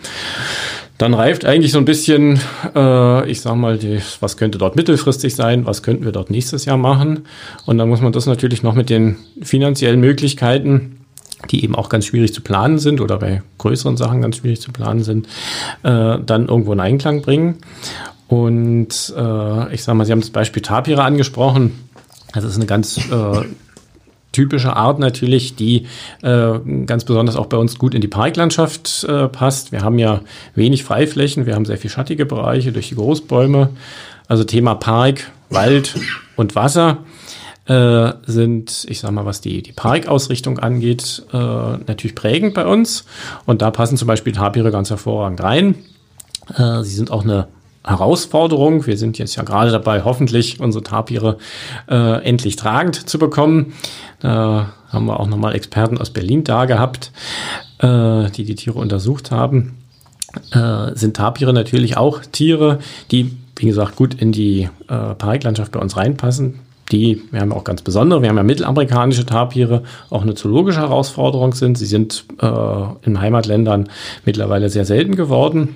[1.02, 2.40] Dann reift eigentlich so ein bisschen,
[2.76, 6.66] äh, ich sag mal, die, was könnte dort mittelfristig sein, was könnten wir dort nächstes
[6.66, 7.26] Jahr machen.
[7.66, 10.98] Und dann muss man das natürlich noch mit den finanziellen Möglichkeiten
[11.50, 14.72] die eben auch ganz schwierig zu planen sind oder bei größeren Sachen ganz schwierig zu
[14.72, 15.26] planen sind,
[15.82, 17.58] äh, dann irgendwo in Einklang bringen.
[18.28, 21.80] Und äh, ich sage mal, Sie haben das Beispiel Tapira angesprochen.
[22.32, 23.42] Das ist eine ganz äh,
[24.32, 25.88] typische Art natürlich, die
[26.22, 29.72] äh, ganz besonders auch bei uns gut in die Parklandschaft äh, passt.
[29.72, 30.22] Wir haben ja
[30.56, 33.70] wenig Freiflächen, wir haben sehr viel schattige Bereiche durch die Großbäume.
[34.28, 35.96] Also Thema Park, Wald
[36.36, 37.00] und Wasser
[37.66, 43.06] äh, sind, ich sag mal, was die, die Parkausrichtung angeht, äh, natürlich prägend bei uns.
[43.46, 45.76] Und da passen zum Beispiel Tapire ganz hervorragend rein.
[46.56, 47.48] Äh, sie sind auch eine
[47.86, 48.86] Herausforderung.
[48.86, 51.38] Wir sind jetzt ja gerade dabei, hoffentlich unsere Tapire
[51.90, 53.74] äh, endlich tragend zu bekommen.
[54.20, 57.12] Da haben wir auch nochmal Experten aus Berlin da gehabt,
[57.80, 59.78] äh, die die Tiere untersucht haben.
[60.52, 65.80] Äh, sind Tapire natürlich auch Tiere, die, wie gesagt, gut in die äh, Parklandschaft bei
[65.80, 66.60] uns reinpassen.
[66.92, 71.54] Die, wir haben auch ganz besondere, wir haben ja mittelamerikanische Tapire, auch eine zoologische Herausforderung
[71.54, 71.78] sind.
[71.78, 72.48] Sie sind äh,
[73.04, 73.90] in Heimatländern
[74.26, 75.76] mittlerweile sehr selten geworden.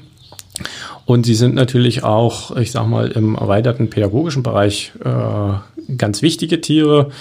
[1.06, 6.62] Und sie sind natürlich auch, ich sag mal, im erweiterten pädagogischen Bereich äh, ganz wichtige
[6.62, 7.12] Tiere.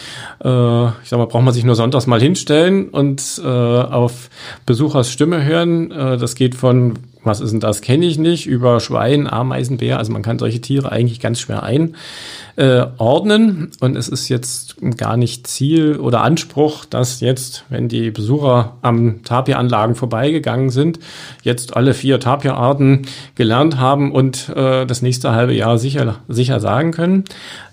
[0.42, 4.30] Äh, ich sag mal, braucht man sich nur sonntags mal hinstellen und äh, auf
[4.64, 5.90] Besuchers Stimme hören.
[5.90, 9.98] Äh, das geht von was ist denn das, kenne ich nicht, über Schwein, Ameisenbär.
[9.98, 13.70] Also man kann solche Tiere eigentlich ganz schwer einordnen.
[13.80, 19.22] Und es ist jetzt gar nicht Ziel oder Anspruch, dass jetzt, wenn die Besucher am
[19.24, 20.98] Tapir-Anlagen vorbeigegangen sind,
[21.42, 23.02] jetzt alle vier Tapir-Arten
[23.34, 27.24] gelernt haben und äh, das nächste halbe Jahr sicher, sicher sagen können.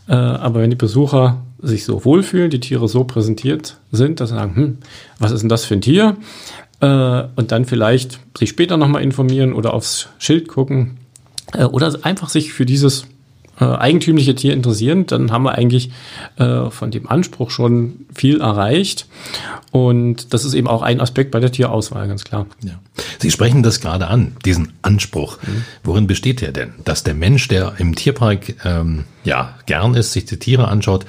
[0.08, 4.36] Äh, aber wenn die Besucher sich so wohlfühlen, die Tiere so präsentiert sind, dass sie
[4.36, 4.78] sagen, hm,
[5.20, 6.18] was ist denn das für ein Tier?
[6.82, 10.98] äh, und dann vielleicht sich später nochmal informieren oder aufs Schild gucken
[11.54, 13.06] äh, oder einfach sich für dieses
[13.60, 15.92] äh, eigentümliche Tier interessieren, dann haben wir eigentlich
[16.38, 19.08] äh, von dem Anspruch schon viel erreicht.
[19.72, 22.48] Und das ist eben auch ein Aspekt bei der Tierauswahl, ganz klar.
[22.62, 22.74] Ja.
[23.20, 25.38] Sie sprechen das gerade an, diesen Anspruch.
[25.44, 25.64] Mhm.
[25.84, 26.74] Worin besteht der denn?
[26.84, 31.06] Dass der Mensch, der im Tierpark ähm, ja gern ist, sich die Tiere anschaut,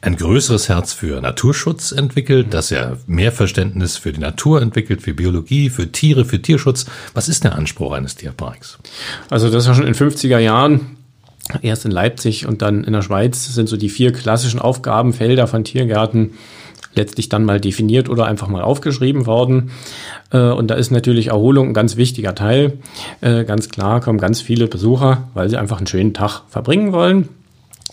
[0.00, 5.12] ein größeres Herz für Naturschutz entwickelt, dass er mehr Verständnis für die Natur entwickelt, für
[5.12, 6.86] Biologie, für Tiere, für Tierschutz.
[7.14, 8.78] Was ist der Anspruch eines Tierparks?
[9.28, 10.98] Also das ja schon in 50er Jahren
[11.62, 15.64] erst in Leipzig und dann in der Schweiz sind so die vier klassischen Aufgabenfelder von
[15.64, 16.34] Tiergärten
[16.94, 19.70] letztlich dann mal definiert oder einfach mal aufgeschrieben worden.
[20.30, 22.78] Äh, und da ist natürlich Erholung ein ganz wichtiger Teil.
[23.20, 27.28] Äh, ganz klar kommen ganz viele Besucher, weil sie einfach einen schönen Tag verbringen wollen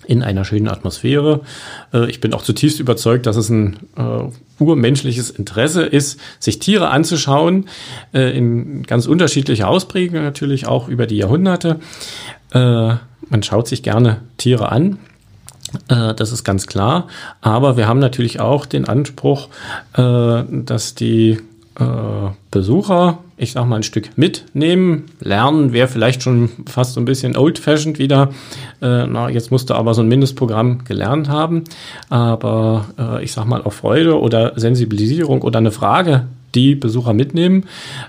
[0.06, 1.42] in einer schönen Atmosphäre.
[1.94, 6.90] Äh, ich bin auch zutiefst überzeugt, dass es ein äh, urmenschliches Interesse ist, sich Tiere
[6.90, 7.68] anzuschauen,
[8.14, 11.80] äh, in ganz unterschiedlicher Ausprägung natürlich auch über die Jahrhunderte.
[12.52, 12.96] Äh,
[13.30, 15.00] man schaut sich gerne Tiere an.
[15.88, 17.08] Äh, das ist ganz klar.
[17.42, 19.50] Aber wir haben natürlich auch den Anspruch,
[19.94, 21.40] äh, dass die
[22.52, 25.06] Besucher, ich sag mal, ein Stück mitnehmen.
[25.20, 28.30] Lernen wäre vielleicht schon fast so ein bisschen old-fashioned wieder.
[28.82, 31.66] Äh, na, jetzt musst du aber so ein Mindestprogramm gelernt haben.
[32.10, 37.66] Aber äh, ich sag mal, auch Freude oder Sensibilisierung oder eine Frage, die Besucher mitnehmen.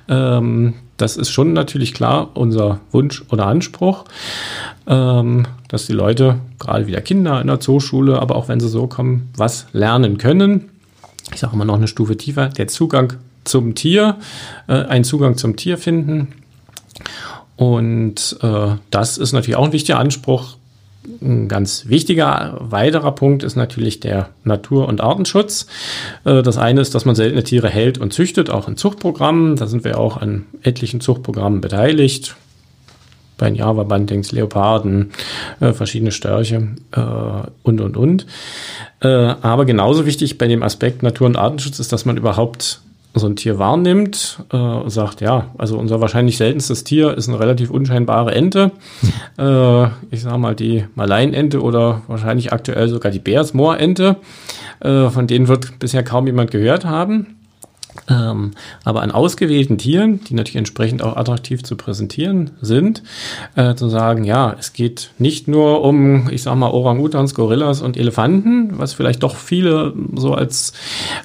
[0.09, 4.05] Ähm, das ist schon natürlich klar unser Wunsch oder Anspruch,
[4.87, 8.87] ähm, dass die Leute, gerade wieder Kinder in der Zooschule, aber auch wenn sie so
[8.87, 10.71] kommen, was lernen können.
[11.35, 13.15] Ich sage immer noch eine Stufe tiefer, der Zugang
[13.47, 14.17] zum Tier,
[14.69, 16.33] äh, einen Zugang zum Tier finden.
[17.57, 20.57] Und äh, das ist natürlich auch ein wichtiger Anspruch.
[21.23, 25.67] Ein ganz wichtiger weiterer Punkt ist natürlich der Natur- und Artenschutz.
[26.25, 29.57] Äh, das eine ist, dass man seltene Tiere hält und züchtet, auch in Zuchtprogrammen.
[29.57, 32.37] Da sind wir auch an etlichen Zuchtprogrammen beteiligt.
[33.39, 35.13] Bei den Java-Bantings, Leoparden,
[35.61, 37.01] äh, verschiedene Störche äh,
[37.63, 38.27] und, und, und.
[39.01, 42.81] Äh, aber genauso wichtig bei dem Aspekt Natur- und Artenschutz ist, dass man überhaupt
[43.19, 47.71] so ein Tier wahrnimmt äh, sagt, ja, also unser wahrscheinlich seltenstes Tier ist eine relativ
[47.71, 48.73] unscheinbare Ente.
[49.39, 54.17] Äh, ich sage mal die Maleinente oder wahrscheinlich aktuell sogar die Bärsmoorente.
[54.81, 57.36] Äh, von denen wird bisher kaum jemand gehört haben.
[58.09, 58.53] Ähm,
[58.85, 63.03] aber an ausgewählten Tieren, die natürlich entsprechend auch attraktiv zu präsentieren sind,
[63.55, 67.97] äh, zu sagen, ja, es geht nicht nur um, ich sag mal, Orang-Utans, Gorillas und
[67.97, 70.73] Elefanten, was vielleicht doch viele so als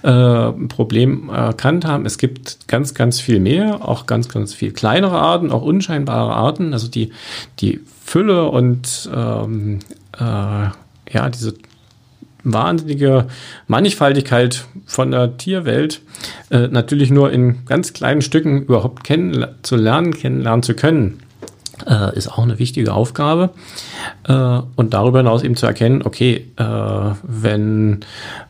[0.03, 2.05] äh, Problem erkannt haben.
[2.05, 6.73] Es gibt ganz, ganz viel mehr, auch ganz, ganz viel kleinere Arten, auch unscheinbare Arten.
[6.73, 7.12] Also die,
[7.60, 9.79] die Fülle und ähm,
[10.17, 10.69] äh,
[11.13, 11.53] ja, diese
[12.43, 13.27] wahnsinnige
[13.67, 16.01] Mannigfaltigkeit von der Tierwelt
[16.49, 21.21] äh, natürlich nur in ganz kleinen Stücken überhaupt kennen, zu lernen, kennenlernen zu können,
[21.88, 23.51] äh, ist auch eine wichtige Aufgabe.
[24.27, 26.63] Äh, und darüber hinaus eben zu erkennen, okay, äh,
[27.23, 28.01] wenn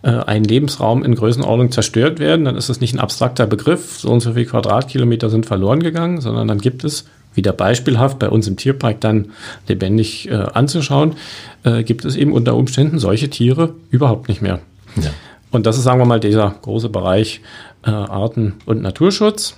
[0.03, 4.09] äh, ein Lebensraum in Größenordnung zerstört werden, dann ist das nicht ein abstrakter Begriff, so
[4.09, 8.47] und so viele Quadratkilometer sind verloren gegangen, sondern dann gibt es wieder beispielhaft bei uns
[8.47, 9.31] im Tierpark dann
[9.67, 11.15] lebendig äh, anzuschauen,
[11.63, 14.59] äh, gibt es eben unter Umständen solche Tiere überhaupt nicht mehr.
[14.97, 15.11] Ja.
[15.51, 17.41] Und das ist, sagen wir mal, dieser große Bereich
[17.85, 19.57] äh, Arten- und Naturschutz.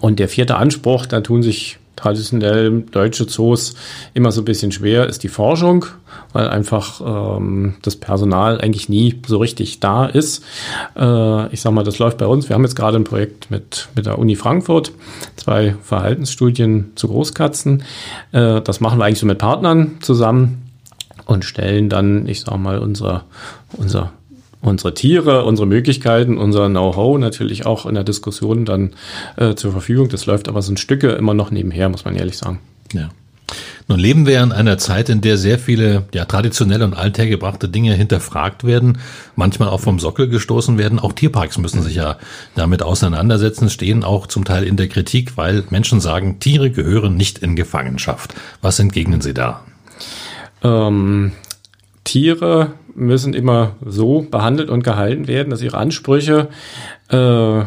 [0.00, 3.74] Und der vierte Anspruch, da tun sich traditionell deutsche Zoos
[4.14, 5.86] immer so ein bisschen schwer, ist die Forschung,
[6.32, 7.00] weil einfach
[7.38, 10.42] ähm, das Personal eigentlich nie so richtig da ist.
[10.96, 12.48] Äh, ich sag mal, das läuft bei uns.
[12.48, 14.92] Wir haben jetzt gerade ein Projekt mit, mit der Uni Frankfurt,
[15.36, 17.82] zwei Verhaltensstudien zu Großkatzen.
[18.32, 20.70] Äh, das machen wir eigentlich so mit Partnern zusammen
[21.26, 23.24] und stellen dann, ich sag mal, unser,
[23.72, 24.12] unser
[24.62, 28.92] unsere Tiere, unsere Möglichkeiten, unser Know-how natürlich auch in der Diskussion dann
[29.36, 30.08] äh, zur Verfügung.
[30.08, 32.60] Das läuft aber so ein Stücke immer noch nebenher, muss man ehrlich sagen.
[32.92, 33.10] Ja.
[33.88, 37.92] Nun leben wir in einer Zeit, in der sehr viele ja, traditionelle und althergebrachte Dinge
[37.94, 38.98] hinterfragt werden,
[39.36, 40.98] manchmal auch vom Sockel gestoßen werden.
[40.98, 42.16] Auch Tierparks müssen sich ja
[42.54, 47.38] damit auseinandersetzen, stehen auch zum Teil in der Kritik, weil Menschen sagen, Tiere gehören nicht
[47.38, 48.32] in Gefangenschaft.
[48.62, 49.64] Was entgegnen Sie da?
[50.62, 51.32] Ähm,
[52.04, 56.48] Tiere müssen immer so behandelt und gehalten werden, dass ihre Ansprüche
[57.10, 57.64] äh, äh,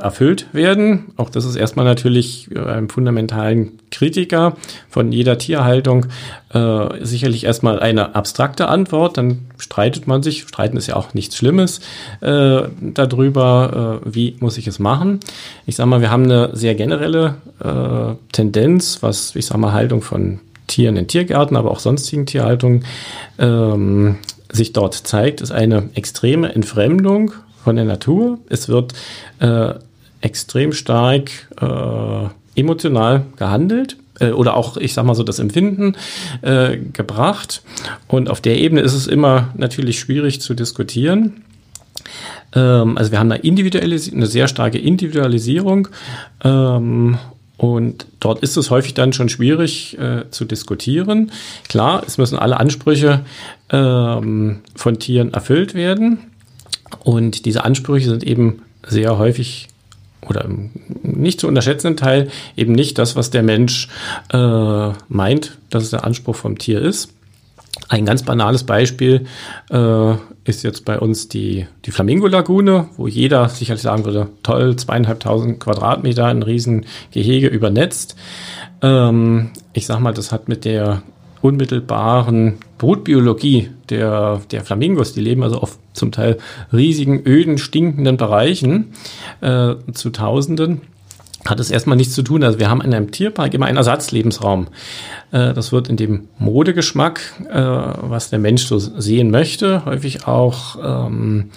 [0.00, 1.06] erfüllt werden.
[1.16, 4.56] Auch das ist erstmal natürlich äh, einem fundamentalen Kritiker
[4.88, 6.06] von jeder Tierhaltung
[6.52, 9.16] äh, sicherlich erstmal eine abstrakte Antwort.
[9.16, 11.80] Dann streitet man sich, streiten ist ja auch nichts Schlimmes,
[12.20, 15.20] äh, darüber, wie muss ich es machen.
[15.66, 17.34] Ich sage mal, wir haben eine sehr generelle
[18.32, 22.84] Tendenz, was ich sage mal Haltung von Tieren in Tiergärten, aber auch sonstigen Tierhaltungen
[23.38, 24.16] ähm,
[24.50, 27.32] sich dort zeigt, ist eine extreme Entfremdung
[27.64, 28.38] von der Natur.
[28.48, 28.94] Es wird
[29.40, 29.74] äh,
[30.20, 35.96] extrem stark äh, emotional gehandelt äh, oder auch, ich sag mal so, das Empfinden
[36.42, 37.62] äh, gebracht.
[38.06, 41.44] Und auf der Ebene ist es immer natürlich schwierig zu diskutieren.
[42.54, 45.88] Ähm, also wir haben eine, Individualis eine sehr starke Individualisierung
[46.42, 47.18] ähm,
[47.58, 51.32] und dort ist es häufig dann schon schwierig äh, zu diskutieren.
[51.68, 53.24] Klar, es müssen alle Ansprüche
[53.70, 56.18] ähm, von Tieren erfüllt werden.
[57.00, 59.68] Und diese Ansprüche sind eben sehr häufig
[60.26, 60.48] oder
[61.02, 63.88] nicht zu unterschätzenden Teil eben nicht das, was der Mensch
[64.32, 67.12] äh, meint, dass es der Anspruch vom Tier ist.
[67.88, 69.26] Ein ganz banales Beispiel
[69.70, 70.14] äh,
[70.44, 76.26] ist jetzt bei uns die, die Flamingo-Lagune, wo jeder sicherlich sagen würde, toll, zweieinhalbtausend Quadratmeter,
[76.26, 78.16] ein Riesengehege übernetzt.
[78.82, 81.02] Ähm, ich sag mal, das hat mit der
[81.40, 86.38] unmittelbaren Brutbiologie der, der Flamingos, die leben also auf zum Teil
[86.72, 88.92] riesigen, öden, stinkenden Bereichen
[89.40, 90.82] äh, zu Tausenden,
[91.46, 92.42] hat es erstmal nichts zu tun.
[92.42, 94.68] Also wir haben in einem Tierpark immer einen Ersatzlebensraum.
[95.30, 101.06] Äh, das wird in dem Modegeschmack, äh, was der Mensch so sehen möchte, häufig auch
[101.06, 101.50] ähm,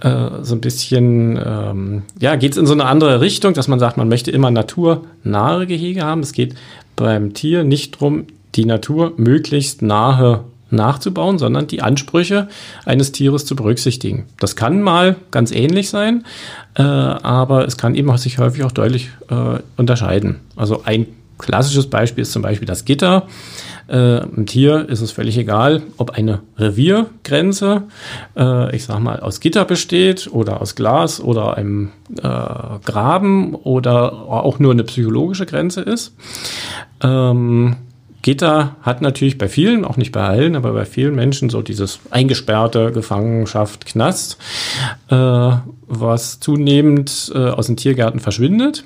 [0.00, 3.78] äh, so ein bisschen, ähm, ja, geht es in so eine andere Richtung, dass man
[3.78, 6.20] sagt, man möchte immer naturnahe Gehege haben.
[6.20, 6.54] Es geht
[6.96, 12.48] beim Tier nicht darum, die Natur möglichst nahe nachzubauen, sondern die Ansprüche
[12.84, 14.26] eines Tieres zu berücksichtigen.
[14.38, 16.24] Das kann mal ganz ähnlich sein,
[16.74, 20.40] äh, aber es kann eben auch sich häufig auch deutlich äh, unterscheiden.
[20.56, 21.06] Also ein
[21.38, 23.26] klassisches Beispiel ist zum Beispiel das Gitter.
[23.88, 27.82] Äh, Im Tier ist es völlig egal, ob eine Reviergrenze,
[28.36, 34.12] äh, ich sag mal, aus Gitter besteht oder aus Glas oder einem äh, Graben oder
[34.12, 36.14] auch nur eine psychologische Grenze ist.
[37.02, 37.76] Ähm,
[38.26, 42.00] Gitter hat natürlich bei vielen, auch nicht bei allen, aber bei vielen Menschen so dieses
[42.10, 44.38] eingesperrte Gefangenschaft, Knast,
[45.10, 45.50] äh,
[45.86, 48.82] was zunehmend äh, aus den Tiergärten verschwindet.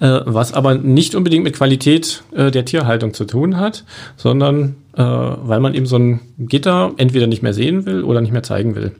[0.00, 3.84] Äh, was aber nicht unbedingt mit Qualität äh, der Tierhaltung zu tun hat,
[4.16, 8.32] sondern äh, weil man eben so ein Gitter entweder nicht mehr sehen will oder nicht
[8.32, 8.92] mehr zeigen will.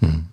[0.00, 0.24] Hm.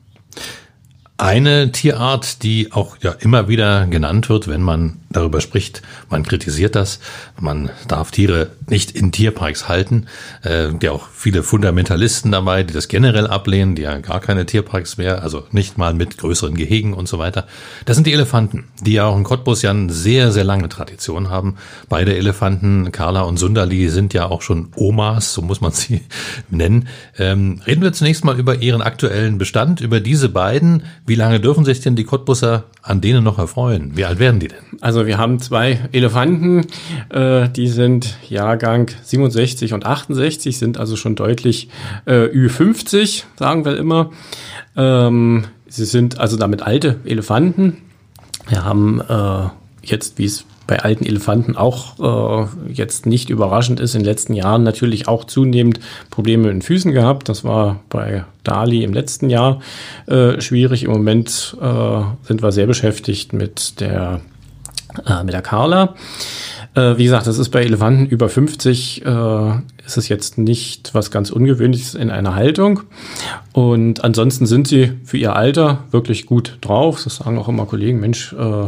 [1.17, 6.75] Eine Tierart, die auch ja immer wieder genannt wird, wenn man darüber spricht, man kritisiert
[6.75, 6.99] das,
[7.39, 10.07] man darf Tiere nicht in Tierparks halten.
[10.43, 14.97] Äh, ja auch viele Fundamentalisten dabei, die das generell ablehnen, die ja gar keine Tierparks
[14.97, 17.47] mehr, also nicht mal mit größeren Gehegen und so weiter.
[17.85, 21.29] Das sind die Elefanten, die ja auch in Cottbus ja eine sehr, sehr lange Tradition
[21.29, 21.57] haben.
[21.89, 26.01] Beide Elefanten, Carla und Sundali, sind ja auch schon Omas, so muss man sie
[26.49, 26.87] nennen.
[27.17, 31.65] Ähm, reden wir zunächst mal über ihren aktuellen Bestand, über diese beiden wie lange dürfen
[31.65, 33.95] sich denn die Cottbusser an denen noch erfreuen?
[33.95, 34.57] Wie alt werden die denn?
[34.81, 36.65] Also wir haben zwei Elefanten,
[37.09, 41.69] äh, die sind Jahrgang 67 und 68, sind also schon deutlich
[42.05, 44.11] äh, Ü50, sagen wir immer.
[44.75, 47.77] Ähm, sie sind also damit alte Elefanten.
[48.49, 49.49] Wir haben äh,
[49.83, 54.33] jetzt, wie es bei alten Elefanten auch äh, jetzt nicht überraschend ist, in den letzten
[54.33, 55.79] Jahren natürlich auch zunehmend
[56.11, 57.29] Probleme mit den Füßen gehabt.
[57.29, 59.61] Das war bei Dali im letzten Jahr
[60.07, 60.83] äh, schwierig.
[60.83, 64.19] Im Moment äh, sind wir sehr beschäftigt mit der,
[65.05, 65.95] äh, mit der Carla.
[66.75, 69.51] Äh, wie gesagt, das ist bei Elefanten über 50, äh,
[69.85, 72.81] ist es jetzt nicht was ganz Ungewöhnliches in einer Haltung.
[73.53, 77.03] Und ansonsten sind sie für ihr Alter wirklich gut drauf.
[77.03, 78.67] Das sagen auch immer Kollegen, Mensch, äh,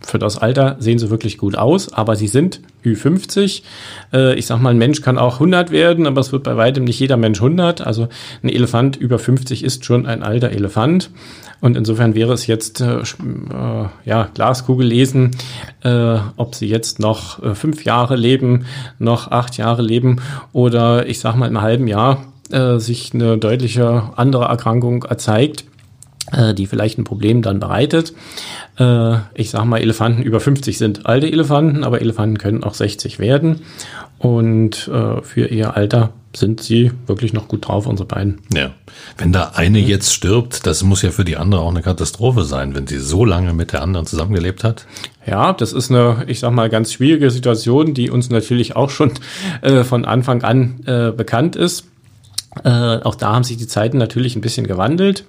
[0.00, 3.62] für das Alter sehen sie wirklich gut aus, aber sie sind Ü50.
[4.12, 6.84] Äh, ich sag mal, ein Mensch kann auch 100 werden, aber es wird bei weitem
[6.84, 7.80] nicht jeder Mensch 100.
[7.80, 8.08] Also
[8.42, 11.10] ein Elefant über 50 ist schon ein alter Elefant.
[11.60, 13.04] Und insofern wäre es jetzt, äh, äh,
[14.04, 15.30] ja, Glaskugel lesen,
[15.82, 18.66] äh, ob sie jetzt noch äh, fünf Jahre leben,
[18.98, 20.20] noch acht Jahre leben
[20.52, 25.64] oder ich sag mal im halben Jahr äh, sich eine deutliche andere Erkrankung erzeigt
[26.54, 28.14] die vielleicht ein Problem dann bereitet.
[28.78, 33.18] Äh, ich sage mal, Elefanten über 50 sind alte Elefanten, aber Elefanten können auch 60
[33.18, 33.60] werden.
[34.18, 38.40] Und äh, für ihr Alter sind sie wirklich noch gut drauf, unsere beiden.
[38.52, 38.70] Ja.
[39.18, 42.74] Wenn da eine jetzt stirbt, das muss ja für die andere auch eine Katastrophe sein,
[42.74, 44.86] wenn sie so lange mit der anderen zusammengelebt hat.
[45.26, 49.12] Ja, das ist eine, ich sag mal, ganz schwierige Situation, die uns natürlich auch schon
[49.62, 51.84] äh, von Anfang an äh, bekannt ist.
[52.62, 52.68] Äh,
[53.02, 55.24] auch da haben sich die Zeiten natürlich ein bisschen gewandelt.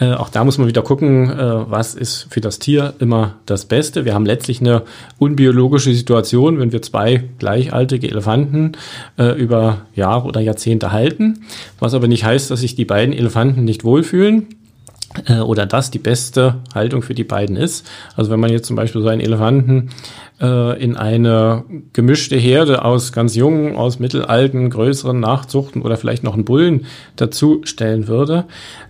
[0.00, 3.66] Äh, auch da muss man wieder gucken, äh, was ist für das Tier immer das
[3.66, 4.04] Beste.
[4.04, 4.82] Wir haben letztlich eine
[5.18, 8.72] unbiologische Situation, wenn wir zwei gleichaltige Elefanten
[9.18, 11.44] äh, über Jahre oder Jahrzehnte halten,
[11.78, 14.46] was aber nicht heißt, dass sich die beiden Elefanten nicht wohlfühlen
[15.26, 17.86] äh, oder das die beste Haltung für die beiden ist.
[18.16, 19.90] Also wenn man jetzt zum Beispiel so einen Elefanten
[20.40, 26.34] äh, in eine gemischte Herde aus ganz jungen, aus mittelalten, größeren Nachzuchten oder vielleicht noch
[26.34, 28.44] einen Bullen dazu stellen würde,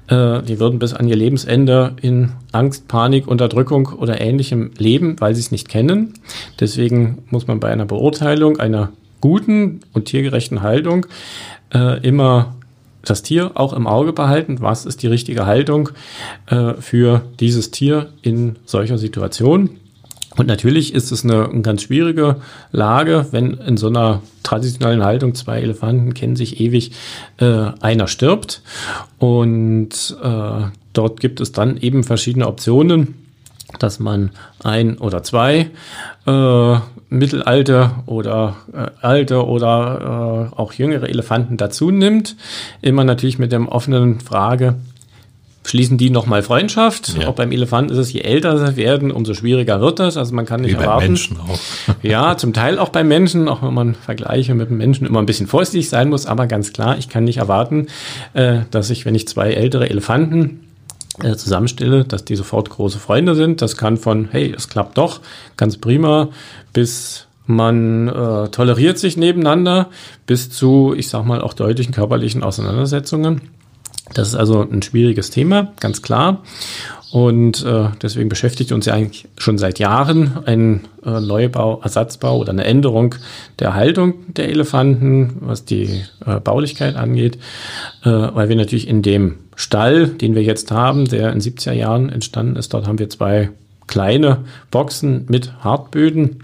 [0.09, 5.35] äh, die würden bis an ihr Lebensende in Angst, Panik, Unterdrückung oder ähnlichem leben, weil
[5.35, 6.15] sie es nicht kennen.
[6.61, 8.91] Deswegen muss man bei einer Beurteilung einer
[9.21, 11.07] guten und tiergerechten Haltung
[11.73, 12.55] äh, immer
[13.03, 14.61] das Tier auch im Auge behalten.
[14.61, 15.91] Was ist die richtige Haltung
[16.47, 19.71] äh, für dieses Tier in solcher Situation?
[20.37, 22.37] Und natürlich ist es eine, eine, ganz schwierige
[22.73, 26.93] Lage, wenn in so einer traditionellen Haltung zwei Elefanten kennen sich ewig,
[27.39, 28.63] äh, einer stirbt.
[29.19, 30.63] Und äh,
[30.93, 33.15] dort gibt es dann eben verschiedene Optionen
[33.79, 34.31] dass man
[34.63, 35.71] ein oder zwei
[36.27, 36.77] äh,
[37.09, 42.37] mittelalte oder äh, alte oder äh, auch jüngere Elefanten dazu nimmt.
[42.83, 44.77] Immer natürlich mit der offenen Frage,
[45.65, 47.17] schließen die nochmal Freundschaft.
[47.19, 47.29] Ja.
[47.29, 50.17] Auch beim Elefanten ist es, je älter sie werden, umso schwieriger wird das.
[50.17, 51.01] Also man kann nicht Wie erwarten.
[51.01, 51.59] Bei Menschen auch.
[52.03, 55.27] ja, zum Teil auch bei Menschen, auch wenn man Vergleiche mit dem Menschen immer ein
[55.27, 57.87] bisschen vorsichtig sein muss, aber ganz klar, ich kann nicht erwarten,
[58.35, 60.61] äh, dass ich, wenn ich zwei ältere Elefanten
[61.23, 63.63] äh, zusammenstelle, dass die sofort große Freunde sind.
[63.63, 65.21] Das kann von, hey, es klappt doch,
[65.57, 66.29] ganz prima,
[66.73, 69.91] bis man äh, toleriert sich nebeneinander,
[70.27, 73.43] bis zu, ich sag mal, auch deutlichen körperlichen Auseinandersetzungen.
[74.15, 76.43] Das ist also ein schwieriges Thema, ganz klar.
[77.13, 82.51] Und äh, deswegen beschäftigt uns ja eigentlich schon seit Jahren ein äh, Neubau, Ersatzbau oder
[82.51, 83.15] eine Änderung
[83.61, 87.37] der Haltung der Elefanten, was die äh, Baulichkeit angeht,
[88.03, 92.09] äh, weil wir natürlich in dem Stall, den wir jetzt haben, der in 70er Jahren
[92.09, 93.51] entstanden ist, dort haben wir zwei
[93.87, 94.39] kleine
[94.73, 96.43] Boxen mit Hartböden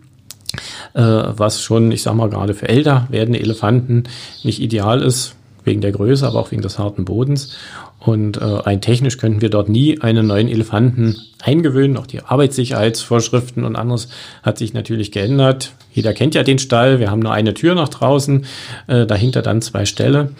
[0.94, 4.04] äh, was schon, ich sag mal, gerade für älter werdende Elefanten
[4.42, 5.34] nicht ideal ist,
[5.64, 7.56] wegen der Größe, aber auch wegen des harten Bodens.
[8.00, 11.98] Und äh, rein technisch könnten wir dort nie einen neuen Elefanten eingewöhnen.
[11.98, 14.08] Auch die Arbeitssicherheitsvorschriften und anderes
[14.42, 15.72] hat sich natürlich geändert.
[15.92, 16.98] Jeder kennt ja den Stall.
[16.98, 18.46] Wir haben nur eine Tür nach draußen,
[18.86, 20.30] äh, dahinter dann zwei Ställe.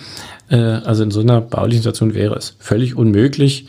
[0.51, 3.67] Äh, also in so einer baulichen Situation wäre es völlig unmöglich,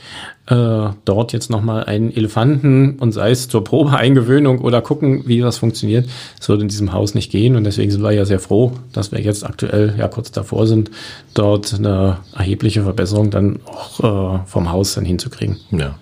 [0.48, 5.60] äh, dort jetzt nochmal einen Elefanten und sei es zur Probeeingewöhnung oder gucken, wie das
[5.60, 6.10] funktioniert.
[6.38, 9.12] Das würde in diesem Haus nicht gehen und deswegen sind wir ja sehr froh, dass
[9.12, 10.92] wir jetzt aktuell ja kurz davor sind,
[11.34, 15.58] dort eine erhebliche Verbesserung dann auch äh, vom Haus dann hinzukriegen.
[15.72, 15.96] Ja.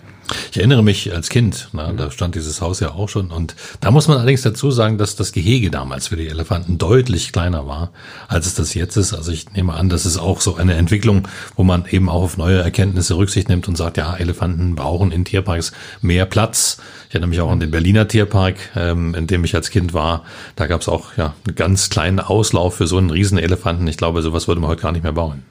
[0.52, 3.32] Ich erinnere mich als Kind, na, da stand dieses Haus ja auch schon.
[3.32, 7.32] Und da muss man allerdings dazu sagen, dass das Gehege damals für die Elefanten deutlich
[7.32, 7.92] kleiner war,
[8.28, 9.14] als es das jetzt ist.
[9.14, 12.38] Also ich nehme an, das ist auch so eine Entwicklung, wo man eben auch auf
[12.38, 15.72] neue Erkenntnisse Rücksicht nimmt und sagt, ja, Elefanten brauchen in Tierparks
[16.02, 16.78] mehr Platz.
[17.10, 20.24] Ich erinnere mich auch an den Berliner Tierpark, ähm, in dem ich als Kind war.
[20.56, 23.88] Da gab es auch ja einen ganz kleinen Auslauf für so einen Riesenelefanten.
[23.88, 25.44] Ich glaube, sowas würde man heute gar nicht mehr bauen.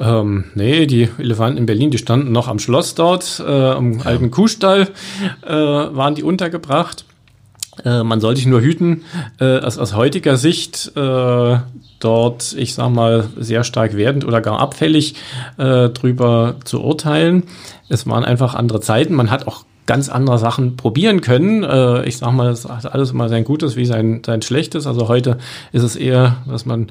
[0.00, 4.00] Ähm, nee, die Elefanten in Berlin, die standen noch am Schloss dort, äh, am.
[4.08, 4.88] Alten Kuhstall,
[5.46, 7.04] äh, waren die untergebracht.
[7.84, 9.04] Äh, man soll sich nur hüten,
[9.40, 11.58] äh, aus, aus heutiger Sicht äh,
[12.00, 15.14] dort, ich sag mal, sehr stark werdend oder gar abfällig
[15.58, 17.44] äh, drüber zu urteilen.
[17.88, 19.14] Es waren einfach andere Zeiten.
[19.14, 21.64] Man hat auch ganz andere Sachen probieren können.
[21.64, 24.86] Äh, ich sag mal, es hat alles immer sein Gutes wie sein, sein Schlechtes.
[24.86, 25.38] Also heute
[25.72, 26.88] ist es eher, dass man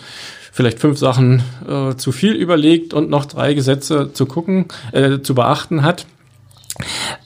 [0.51, 5.35] vielleicht fünf Sachen äh, zu viel überlegt und noch drei Gesetze zu gucken, äh, zu
[5.35, 6.07] beachten hat.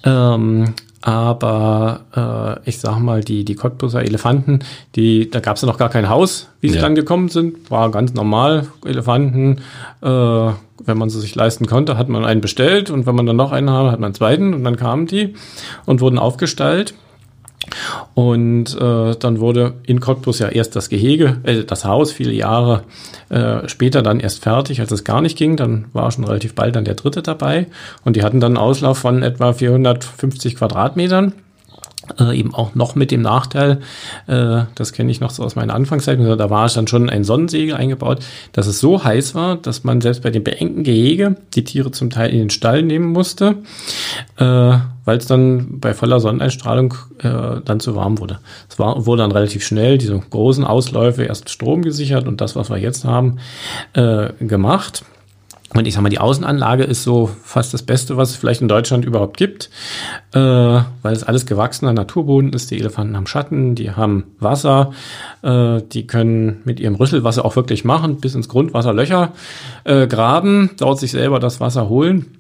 [0.04, 4.60] Ähm, aber äh, ich sag mal, die, die Cottbuser Elefanten,
[4.96, 6.82] die, da gab es ja noch gar kein Haus, wie sie ja.
[6.82, 7.72] dann gekommen sind.
[7.72, 8.68] War ganz normal.
[8.86, 9.62] Elefanten,
[10.02, 13.36] äh, wenn man sie sich leisten konnte, hat man einen bestellt und wenn man dann
[13.36, 15.34] noch einen hatte, hat man einen zweiten und dann kamen die
[15.86, 16.94] und wurden aufgestellt.
[18.14, 22.84] Und äh, dann wurde in Cottbus ja erst das Gehege, äh, das Haus viele Jahre
[23.30, 25.58] äh, später dann erst fertig, als es gar nicht ging.
[25.58, 27.68] Dann war schon relativ bald dann der dritte dabei.
[28.04, 31.34] Und die hatten dann einen Auslauf von etwa 450 Quadratmetern.
[32.20, 33.80] Äh, eben auch noch mit dem Nachteil,
[34.26, 37.76] äh, das kenne ich noch so aus meiner Anfangszeit, da war dann schon ein Sonnensegel
[37.76, 41.92] eingebaut, dass es so heiß war, dass man selbst bei dem beengten Gehege die Tiere
[41.92, 43.58] zum Teil in den Stall nehmen musste,
[44.38, 44.44] äh,
[45.06, 48.40] weil es dann bei voller Sonneneinstrahlung äh, dann zu warm wurde.
[48.68, 52.72] Es war, wurde dann relativ schnell diese großen Ausläufe erst Strom gesichert und das, was
[52.72, 53.38] wir jetzt haben,
[53.94, 55.04] äh, gemacht.
[55.74, 58.68] Und ich sag mal, die Außenanlage ist so fast das Beste, was es vielleicht in
[58.68, 59.70] Deutschland überhaupt gibt,
[60.34, 62.72] äh, weil es alles gewachsener Naturboden ist.
[62.72, 64.92] Die Elefanten haben Schatten, die haben Wasser,
[65.44, 69.32] äh, die können mit ihrem Rüsselwasser auch wirklich machen, bis ins Grundwasser Löcher
[69.86, 72.38] äh, graben, dort sich selber das Wasser holen.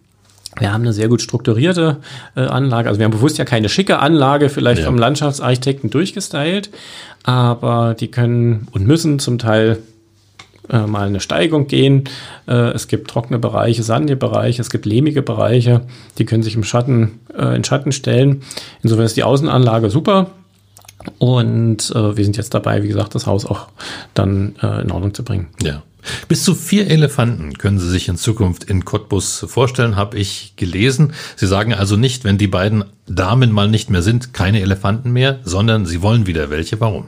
[0.59, 1.97] Wir haben eine sehr gut strukturierte
[2.35, 2.89] äh, Anlage.
[2.89, 4.87] Also wir haben bewusst ja keine schicke Anlage, vielleicht ja.
[4.87, 6.69] vom Landschaftsarchitekten durchgestylt,
[7.23, 9.77] aber die können und müssen zum Teil
[10.69, 12.05] äh, mal eine Steigung gehen.
[12.47, 15.81] Äh, es gibt trockene Bereiche, sandige Bereiche, es gibt lehmige Bereiche,
[16.17, 18.43] die können sich im Schatten, äh, in Schatten stellen.
[18.83, 20.31] Insofern ist die Außenanlage super.
[21.17, 23.67] Und äh, wir sind jetzt dabei, wie gesagt, das Haus auch
[24.13, 25.47] dann äh, in Ordnung zu bringen.
[25.61, 25.81] Ja.
[26.27, 31.13] Bis zu vier Elefanten können Sie sich in Zukunft in Cottbus vorstellen, habe ich gelesen.
[31.35, 35.39] Sie sagen also nicht, wenn die beiden Damen mal nicht mehr sind, keine Elefanten mehr,
[35.43, 36.79] sondern Sie wollen wieder welche.
[36.79, 37.07] Warum?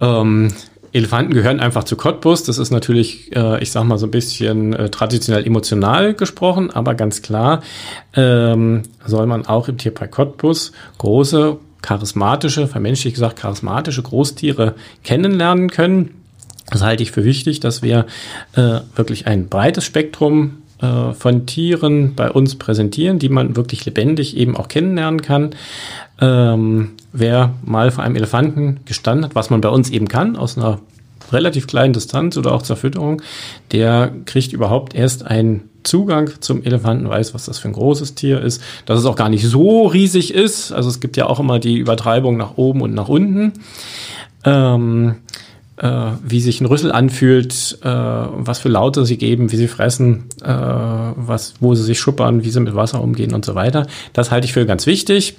[0.00, 0.52] Ähm,
[0.92, 2.44] Elefanten gehören einfach zu Cottbus.
[2.44, 6.94] Das ist natürlich, äh, ich sag mal, so ein bisschen äh, traditionell emotional gesprochen, aber
[6.94, 7.62] ganz klar
[8.14, 14.74] ähm, soll man auch im Tierpark Cottbus große, charismatische, vermenschlich gesagt charismatische Großtiere
[15.04, 16.14] kennenlernen können.
[16.70, 18.06] Das halte ich für wichtig, dass wir
[18.54, 24.36] äh, wirklich ein breites Spektrum äh, von Tieren bei uns präsentieren, die man wirklich lebendig
[24.36, 25.50] eben auch kennenlernen kann.
[26.20, 30.56] Ähm, wer mal vor einem Elefanten gestanden hat, was man bei uns eben kann, aus
[30.56, 30.80] einer
[31.32, 33.22] relativ kleinen Distanz oder auch zur Fütterung,
[33.72, 38.40] der kriegt überhaupt erst einen Zugang zum Elefanten, weiß, was das für ein großes Tier
[38.40, 40.72] ist, dass es auch gar nicht so riesig ist.
[40.72, 43.52] Also es gibt ja auch immer die Übertreibung nach oben und nach unten.
[44.44, 45.16] Ähm,
[45.78, 50.24] äh, wie sich ein Rüssel anfühlt, äh, was für Laute sie geben, wie sie fressen,
[50.42, 53.86] äh, was, wo sie sich schuppern, wie sie mit Wasser umgehen und so weiter.
[54.12, 55.36] Das halte ich für ganz wichtig.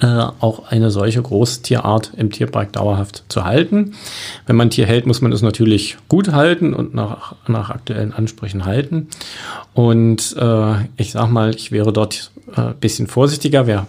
[0.00, 0.06] äh,
[0.40, 3.94] auch eine solche Großtierart im Tierpark dauerhaft zu halten.
[4.46, 8.12] Wenn man ein Tier hält, muss man es natürlich gut halten und nach, nach aktuellen
[8.12, 9.08] Ansprüchen halten.
[9.74, 13.66] Und äh, ich sag mal, ich wäre dort äh, bisschen vorsichtiger.
[13.66, 13.86] Wir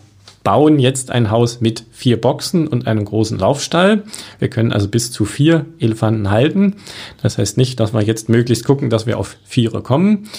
[0.48, 4.04] bauen jetzt ein Haus mit vier Boxen und einem großen Laufstall.
[4.40, 6.78] Wir können also bis zu vier Elefanten halten.
[7.22, 10.30] Das heißt nicht, dass wir jetzt möglichst gucken, dass wir auf Viere kommen.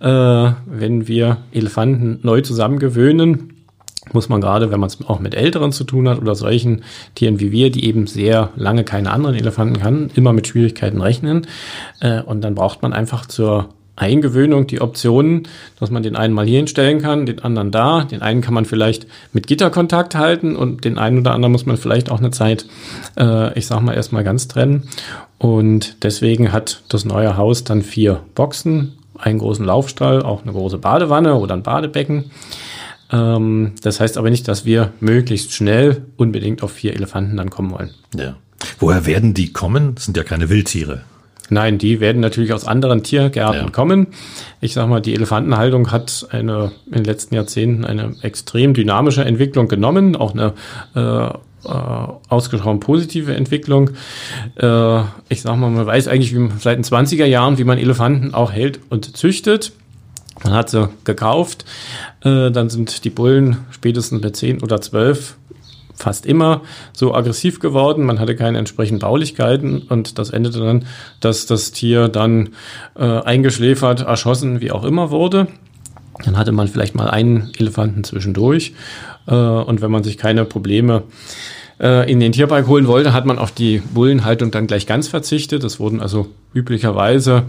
[0.00, 0.48] Ja.
[0.48, 3.52] Äh, wenn wir Elefanten neu zusammengewöhnen,
[4.14, 6.82] muss man gerade, wenn man es auch mit Älteren zu tun hat oder solchen
[7.14, 11.46] Tieren wie wir, die eben sehr lange keine anderen Elefanten kann, immer mit Schwierigkeiten rechnen.
[12.00, 13.68] Äh, und dann braucht man einfach zur
[14.00, 15.46] Eingewöhnung die Optionen,
[15.78, 18.04] dass man den einen mal hier hinstellen kann, den anderen da.
[18.04, 21.76] Den einen kann man vielleicht mit Gitterkontakt halten und den einen oder anderen muss man
[21.76, 22.64] vielleicht auch eine Zeit,
[23.18, 24.88] äh, ich sag mal, erstmal ganz trennen.
[25.38, 30.78] Und deswegen hat das neue Haus dann vier Boxen, einen großen Laufstall, auch eine große
[30.78, 32.30] Badewanne oder ein Badebecken.
[33.12, 37.70] Ähm, das heißt aber nicht, dass wir möglichst schnell unbedingt auf vier Elefanten dann kommen
[37.72, 37.90] wollen.
[38.16, 38.36] Ja.
[38.78, 39.94] Woher werden die kommen?
[39.94, 41.02] Das sind ja keine Wildtiere.
[41.50, 43.70] Nein, die werden natürlich aus anderen Tiergärten ja.
[43.70, 44.06] kommen.
[44.60, 49.68] Ich sag mal, die Elefantenhaltung hat eine, in den letzten Jahrzehnten eine extrem dynamische Entwicklung
[49.68, 50.54] genommen, auch eine
[50.94, 51.30] äh,
[51.64, 51.68] äh,
[52.28, 53.90] ausgesprochen positive Entwicklung.
[54.56, 58.32] Äh, ich sag mal, man weiß eigentlich wie, seit den 20er Jahren, wie man Elefanten
[58.32, 59.72] auch hält und züchtet.
[60.42, 61.66] Man hat sie gekauft,
[62.22, 65.36] äh, dann sind die Bullen spätestens bei 10 oder 12
[66.00, 68.04] fast immer so aggressiv geworden.
[68.04, 70.86] Man hatte keine entsprechenden Baulichkeiten und das endete dann,
[71.20, 72.50] dass das Tier dann
[72.96, 75.46] äh, eingeschläfert, erschossen, wie auch immer wurde.
[76.24, 78.74] Dann hatte man vielleicht mal einen Elefanten zwischendurch
[79.26, 81.04] äh, und wenn man sich keine Probleme
[81.80, 85.64] äh, in den Tierpark holen wollte, hat man auf die Bullenhaltung dann gleich ganz verzichtet.
[85.64, 87.44] Das wurden also üblicherweise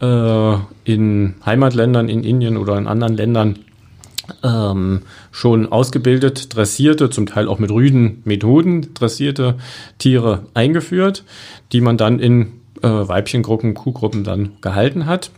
[0.00, 3.58] äh, in Heimatländern, in Indien oder in anderen Ländern
[4.42, 9.56] ähm, schon ausgebildet, dressierte, zum Teil auch mit rüden Methoden dressierte
[9.98, 11.24] Tiere eingeführt,
[11.72, 12.52] die man dann in
[12.82, 15.30] äh, Weibchengruppen, Kuhgruppen dann gehalten hat.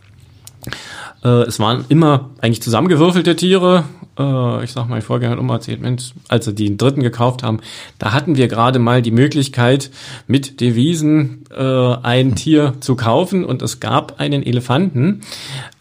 [1.23, 3.85] Äh, es waren immer eigentlich zusammengewürfelte Tiere.
[4.17, 7.43] Äh, ich sag mal, mein Vorgänger hat immer erzählt, Mensch, als sie den dritten gekauft
[7.43, 7.59] haben,
[7.99, 9.91] da hatten wir gerade mal die Möglichkeit,
[10.27, 15.21] mit Devisen äh, ein Tier zu kaufen und es gab einen Elefanten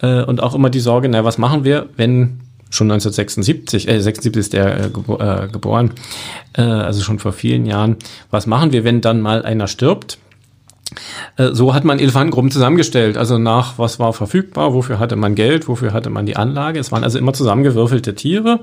[0.00, 2.40] äh, und auch immer die Sorge, na, was machen wir, wenn
[2.70, 5.92] schon 1976, äh, 76 ist der äh, gebo äh, geboren,
[6.54, 7.96] äh, also schon vor vielen Jahren.
[8.30, 10.18] Was machen wir, wenn dann mal einer stirbt?
[11.36, 13.16] Äh, so hat man Elefantengruppen zusammengestellt.
[13.16, 16.78] Also nach, was war verfügbar, wofür hatte man Geld, wofür hatte man die Anlage.
[16.78, 18.60] Es waren also immer zusammengewürfelte Tiere,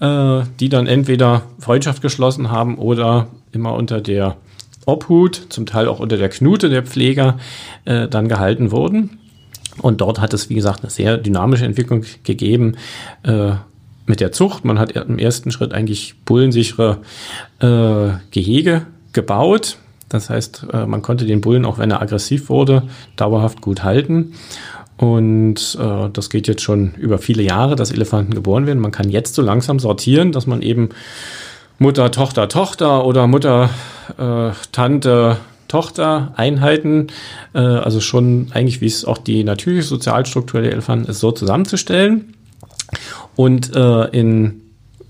[0.00, 4.36] äh, die dann entweder Freundschaft geschlossen haben oder immer unter der
[4.86, 7.38] Obhut, zum Teil auch unter der Knute der Pfleger,
[7.84, 9.18] äh, dann gehalten wurden.
[9.80, 12.76] Und dort hat es, wie gesagt, eine sehr dynamische Entwicklung gegeben
[13.22, 13.52] äh,
[14.06, 14.64] mit der Zucht.
[14.64, 16.98] Man hat im ersten Schritt eigentlich bullensichere
[17.60, 19.78] äh, Gehege gebaut.
[20.08, 22.82] Das heißt, äh, man konnte den Bullen, auch wenn er aggressiv wurde,
[23.16, 24.34] dauerhaft gut halten.
[24.96, 28.80] Und äh, das geht jetzt schon über viele Jahre, dass Elefanten geboren werden.
[28.80, 30.90] Man kann jetzt so langsam sortieren, dass man eben
[31.78, 33.70] Mutter, Tochter, Tochter oder Mutter,
[34.18, 35.38] äh, Tante,
[35.70, 37.06] Tochter-Einheiten,
[37.54, 42.34] äh, also schon eigentlich, wie es auch die natürliche Sozialstruktur der Elefanten ist, so zusammenzustellen.
[43.36, 44.60] Und äh, in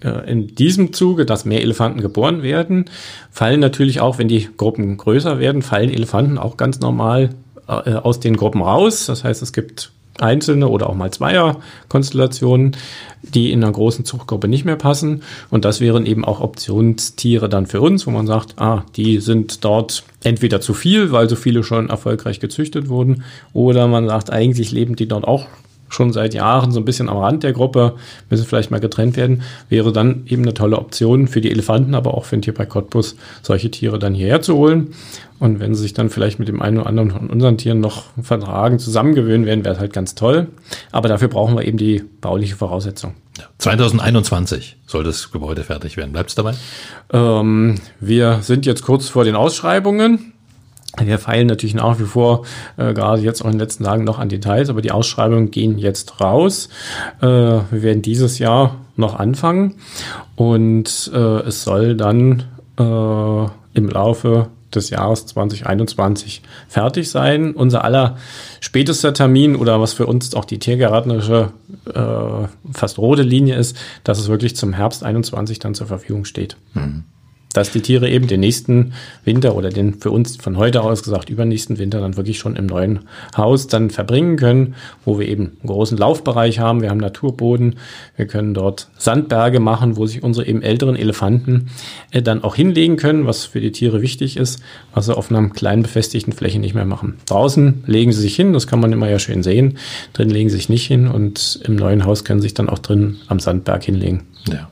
[0.03, 2.87] äh, in diesem Zuge, dass mehr Elefanten geboren werden,
[3.31, 7.31] fallen natürlich auch, wenn die Gruppen größer werden, fallen Elefanten auch ganz normal
[7.69, 9.07] äh, aus den Gruppen raus.
[9.07, 9.93] Das heißt, es gibt
[10.23, 12.77] einzelne oder auch mal Zweier-Konstellationen,
[13.23, 15.23] die in einer großen Zuchtgruppe nicht mehr passen.
[15.51, 19.65] Und das wären eben auch Optionstiere dann für uns, wo man sagt, ah, die sind
[19.65, 24.73] dort entweder zu viel, weil so viele schon erfolgreich gezüchtet wurden, oder man sagt, eigentlich
[24.73, 25.47] leben die dort auch
[25.91, 27.95] schon seit Jahren so ein bisschen am Rand der Gruppe,
[28.31, 32.15] müssen vielleicht mal getrennt werden, wäre dann eben eine tolle Option für die Elefanten, aber
[32.15, 34.95] auch für den Tierpark Cottbus, solche Tiere dann hierher zu holen.
[35.39, 38.05] Und wenn sie sich dann vielleicht mit dem einen oder anderen von unseren Tieren noch
[38.23, 40.49] vertragen, zusammengewöhnen werden, wäre es halt ganz toll.
[40.93, 43.15] Aber dafür brauchen wir eben die bauliche Voraussetzung.
[43.59, 46.13] 2021 soll das Gebäude fertig werden.
[46.13, 46.55] Bleibt es dabei?
[47.13, 50.35] Ähm, wir sind jetzt kurz vor den Ausschreibungen.
[50.99, 52.45] Wir feilen natürlich nach wie vor,
[52.77, 55.79] äh, gerade jetzt auch in den letzten Tagen noch an Details, aber die Ausschreibungen gehen
[55.79, 56.69] jetzt raus.
[57.21, 59.77] Äh, wir werden dieses Jahr noch anfangen
[60.37, 62.45] und äh, es soll dann
[62.79, 67.53] äh, im Laufe des Jahres 2021 fertig sein.
[67.55, 68.17] Unser aller
[68.61, 71.53] spätester Termin oder was für uns auch die tiergärtnerische
[71.93, 76.57] äh, fast rote Linie ist, dass es wirklich zum Herbst 21 dann zur Verfügung steht.
[76.75, 77.05] Hm.
[77.53, 78.93] Dass die Tiere eben den nächsten
[79.25, 82.67] Winter oder den für uns von heute aus gesagt übernächsten Winter dann wirklich schon im
[82.67, 83.01] neuen
[83.37, 84.75] Haus dann verbringen können,
[85.05, 86.83] wo wir eben einen großen Laufbereich haben.
[86.83, 87.77] Wir haben Naturboden.
[88.17, 91.71] Wir können dort Sandberge machen, wo sich unsere eben älteren Elefanten
[92.13, 94.63] äh, dann auch hinlegen können, was für die Tiere wichtig ist,
[94.95, 97.17] was sie auf einer kleinen befestigten Fläche nicht mehr machen.
[97.27, 99.79] Draußen legen sie sich hin, das kann man immer ja schön sehen.
[100.13, 102.79] Drin legen sie sich nicht hin und im neuen Haus können sie sich dann auch
[102.79, 104.23] drin am Sandberg hinlegen.
[104.49, 104.71] Ja.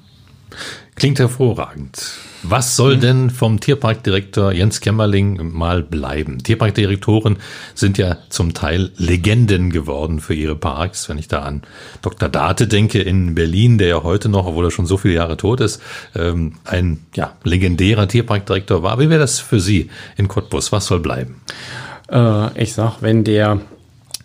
[0.99, 2.19] Klingt hervorragend.
[2.43, 3.01] Was soll mhm.
[3.01, 6.39] denn vom Tierparkdirektor Jens Kämmerling mal bleiben?
[6.39, 7.37] Tierparkdirektoren
[7.75, 11.09] sind ja zum Teil Legenden geworden für ihre Parks.
[11.09, 11.63] Wenn ich da an
[12.03, 12.29] Dr.
[12.29, 15.61] Date denke in Berlin, der ja heute noch, obwohl er schon so viele Jahre tot
[15.61, 15.81] ist,
[16.17, 18.99] ähm, ein ja, legendärer Tierparkdirektor war.
[18.99, 20.73] Wie wäre das für Sie in Cottbus?
[20.73, 21.41] Was soll bleiben?
[22.11, 23.61] Äh, ich sag, wenn der,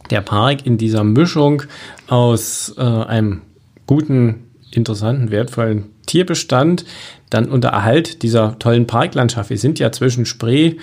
[0.10, 1.64] der Park in dieser Mischung
[2.08, 3.42] aus äh, einem
[3.86, 6.86] guten, interessanten, wertvollen Tierbestand
[7.32, 9.49] dann unter Erhalt dieser tollen Parklandschaft.
[9.49, 10.76] Wir sind ja zwischen Spree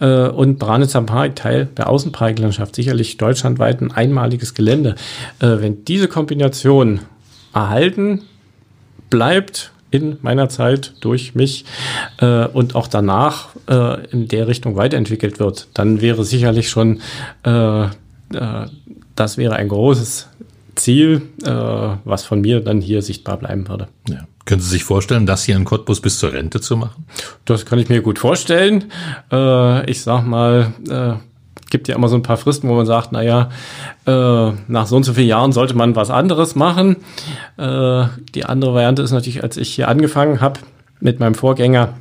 [0.00, 4.94] äh, und Branitzer Park Teil der Außenparklandschaft, sicherlich deutschlandweit ein einmaliges Gelände.
[5.40, 7.00] Äh, wenn diese Kombination
[7.52, 8.22] erhalten
[9.10, 11.66] bleibt, in meiner Zeit durch mich
[12.20, 17.00] äh, und auch danach äh, in der Richtung weiterentwickelt wird, dann wäre sicherlich schon,
[17.44, 17.88] äh, äh,
[19.14, 20.28] das wäre ein großes
[20.76, 23.88] Ziel, was von mir dann hier sichtbar bleiben würde.
[24.08, 24.28] Ja.
[24.48, 27.04] Können Sie sich vorstellen, das hier in Cottbus bis zur Rente zu machen?
[27.44, 28.90] Das kann ich mir gut vorstellen.
[29.30, 31.16] Äh, ich sag mal, äh,
[31.68, 33.50] gibt ja immer so ein paar Fristen, wo man sagt, naja,
[34.06, 36.96] äh, nach so und so vielen Jahren sollte man was anderes machen.
[37.58, 40.60] Äh, die andere Variante ist natürlich, als ich hier angefangen habe
[40.98, 41.98] mit meinem Vorgänger,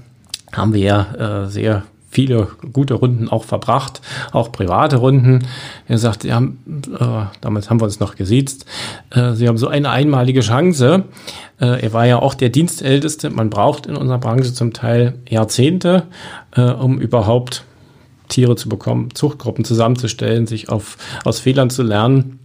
[0.54, 4.02] haben wir ja äh, sehr viele gute Runden auch verbracht,
[4.32, 5.46] auch private Runden.
[5.88, 8.66] Er sagt, ja, äh, damals haben wir uns noch gesiezt,
[9.12, 11.04] äh, Sie haben so eine einmalige Chance.
[11.60, 13.30] Äh, er war ja auch der Dienstälteste.
[13.30, 16.04] Man braucht in unserer Branche zum Teil Jahrzehnte,
[16.56, 17.64] äh, um überhaupt
[18.30, 22.40] Tiere zu bekommen, Zuchtgruppen zusammenzustellen, sich auf, aus Fehlern zu lernen.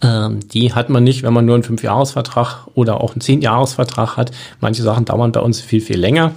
[0.00, 4.30] Ähm, die hat man nicht, wenn man nur einen Fünfjahresvertrag oder auch einen Zehnjahresvertrag hat.
[4.60, 6.32] Manche Sachen dauern bei uns viel, viel länger.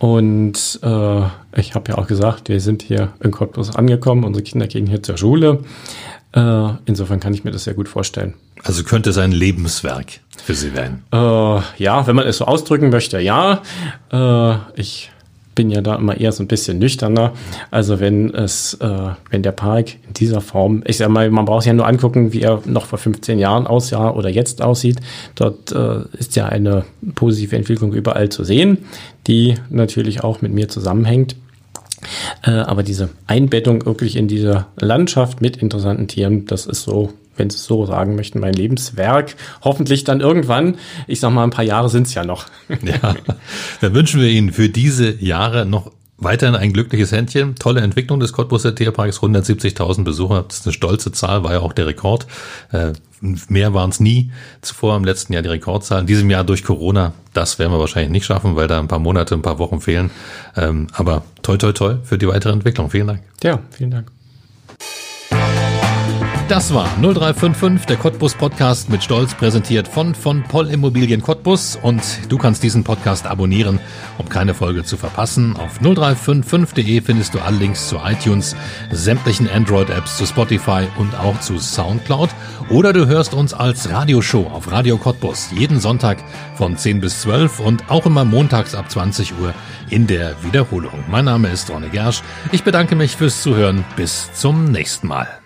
[0.00, 1.20] Und äh,
[1.56, 5.02] ich habe ja auch gesagt, wir sind hier in Cottbus angekommen, unsere Kinder gehen hier
[5.02, 5.60] zur Schule.
[6.32, 8.32] Äh, insofern kann ich mir das sehr gut vorstellen.
[8.64, 11.04] Also könnte es ein Lebenswerk für Sie werden?
[11.12, 13.60] Äh, ja, wenn man es so ausdrücken möchte, ja.
[14.10, 15.10] Äh, ich
[15.60, 17.34] bin ja da immer eher so ein bisschen nüchterner.
[17.70, 21.66] Also wenn es, äh, wenn der Park in dieser Form, ich sag mal, man braucht
[21.66, 25.00] ja nur angucken, wie er noch vor 15 Jahren aussah oder jetzt aussieht.
[25.34, 28.78] Dort äh, ist ja eine positive Entwicklung überall zu sehen,
[29.26, 31.36] die natürlich auch mit mir zusammenhängt.
[32.42, 37.50] Äh, aber diese Einbettung wirklich in diese Landschaft mit interessanten Tieren, das ist so wenn
[37.50, 39.34] Sie es so sagen möchten, mein Lebenswerk.
[39.62, 40.76] Hoffentlich dann irgendwann.
[41.06, 42.46] Ich sag mal, ein paar Jahre sind es ja noch.
[42.82, 43.14] Ja,
[43.80, 45.90] dann wünschen wir Ihnen für diese Jahre noch
[46.22, 47.54] Weiterhin ein glückliches Händchen.
[47.54, 49.20] Tolle Entwicklung des Cottbuser Tierparks.
[49.20, 50.44] 170.000 Besucher.
[50.46, 52.26] Das ist eine stolze Zahl, war ja auch der Rekord.
[52.72, 54.30] Äh, mehr waren es nie
[54.60, 56.02] zuvor im letzten Jahr die Rekordzahl.
[56.02, 58.98] In diesem Jahr durch Corona, das werden wir wahrscheinlich nicht schaffen, weil da ein paar
[58.98, 60.10] Monate, ein paar Wochen fehlen.
[60.56, 62.90] Ähm, aber toi, toi, toi für die weitere Entwicklung.
[62.90, 63.22] Vielen Dank.
[63.42, 64.12] Ja, vielen Dank.
[66.50, 72.02] Das war 0355, der Cottbus Podcast mit Stolz präsentiert von von Poll Immobilien Cottbus und
[72.28, 73.78] du kannst diesen Podcast abonnieren,
[74.18, 75.56] um keine Folge zu verpassen.
[75.56, 78.56] Auf 0355.de findest du alle Links zu iTunes,
[78.90, 82.30] sämtlichen Android Apps, zu Spotify und auch zu Soundcloud
[82.68, 86.18] oder du hörst uns als Radioshow auf Radio Cottbus jeden Sonntag
[86.56, 89.54] von 10 bis 12 und auch immer montags ab 20 Uhr
[89.88, 91.04] in der Wiederholung.
[91.08, 92.24] Mein Name ist Ronne Gersch.
[92.50, 93.84] Ich bedanke mich fürs Zuhören.
[93.94, 95.39] Bis zum nächsten Mal.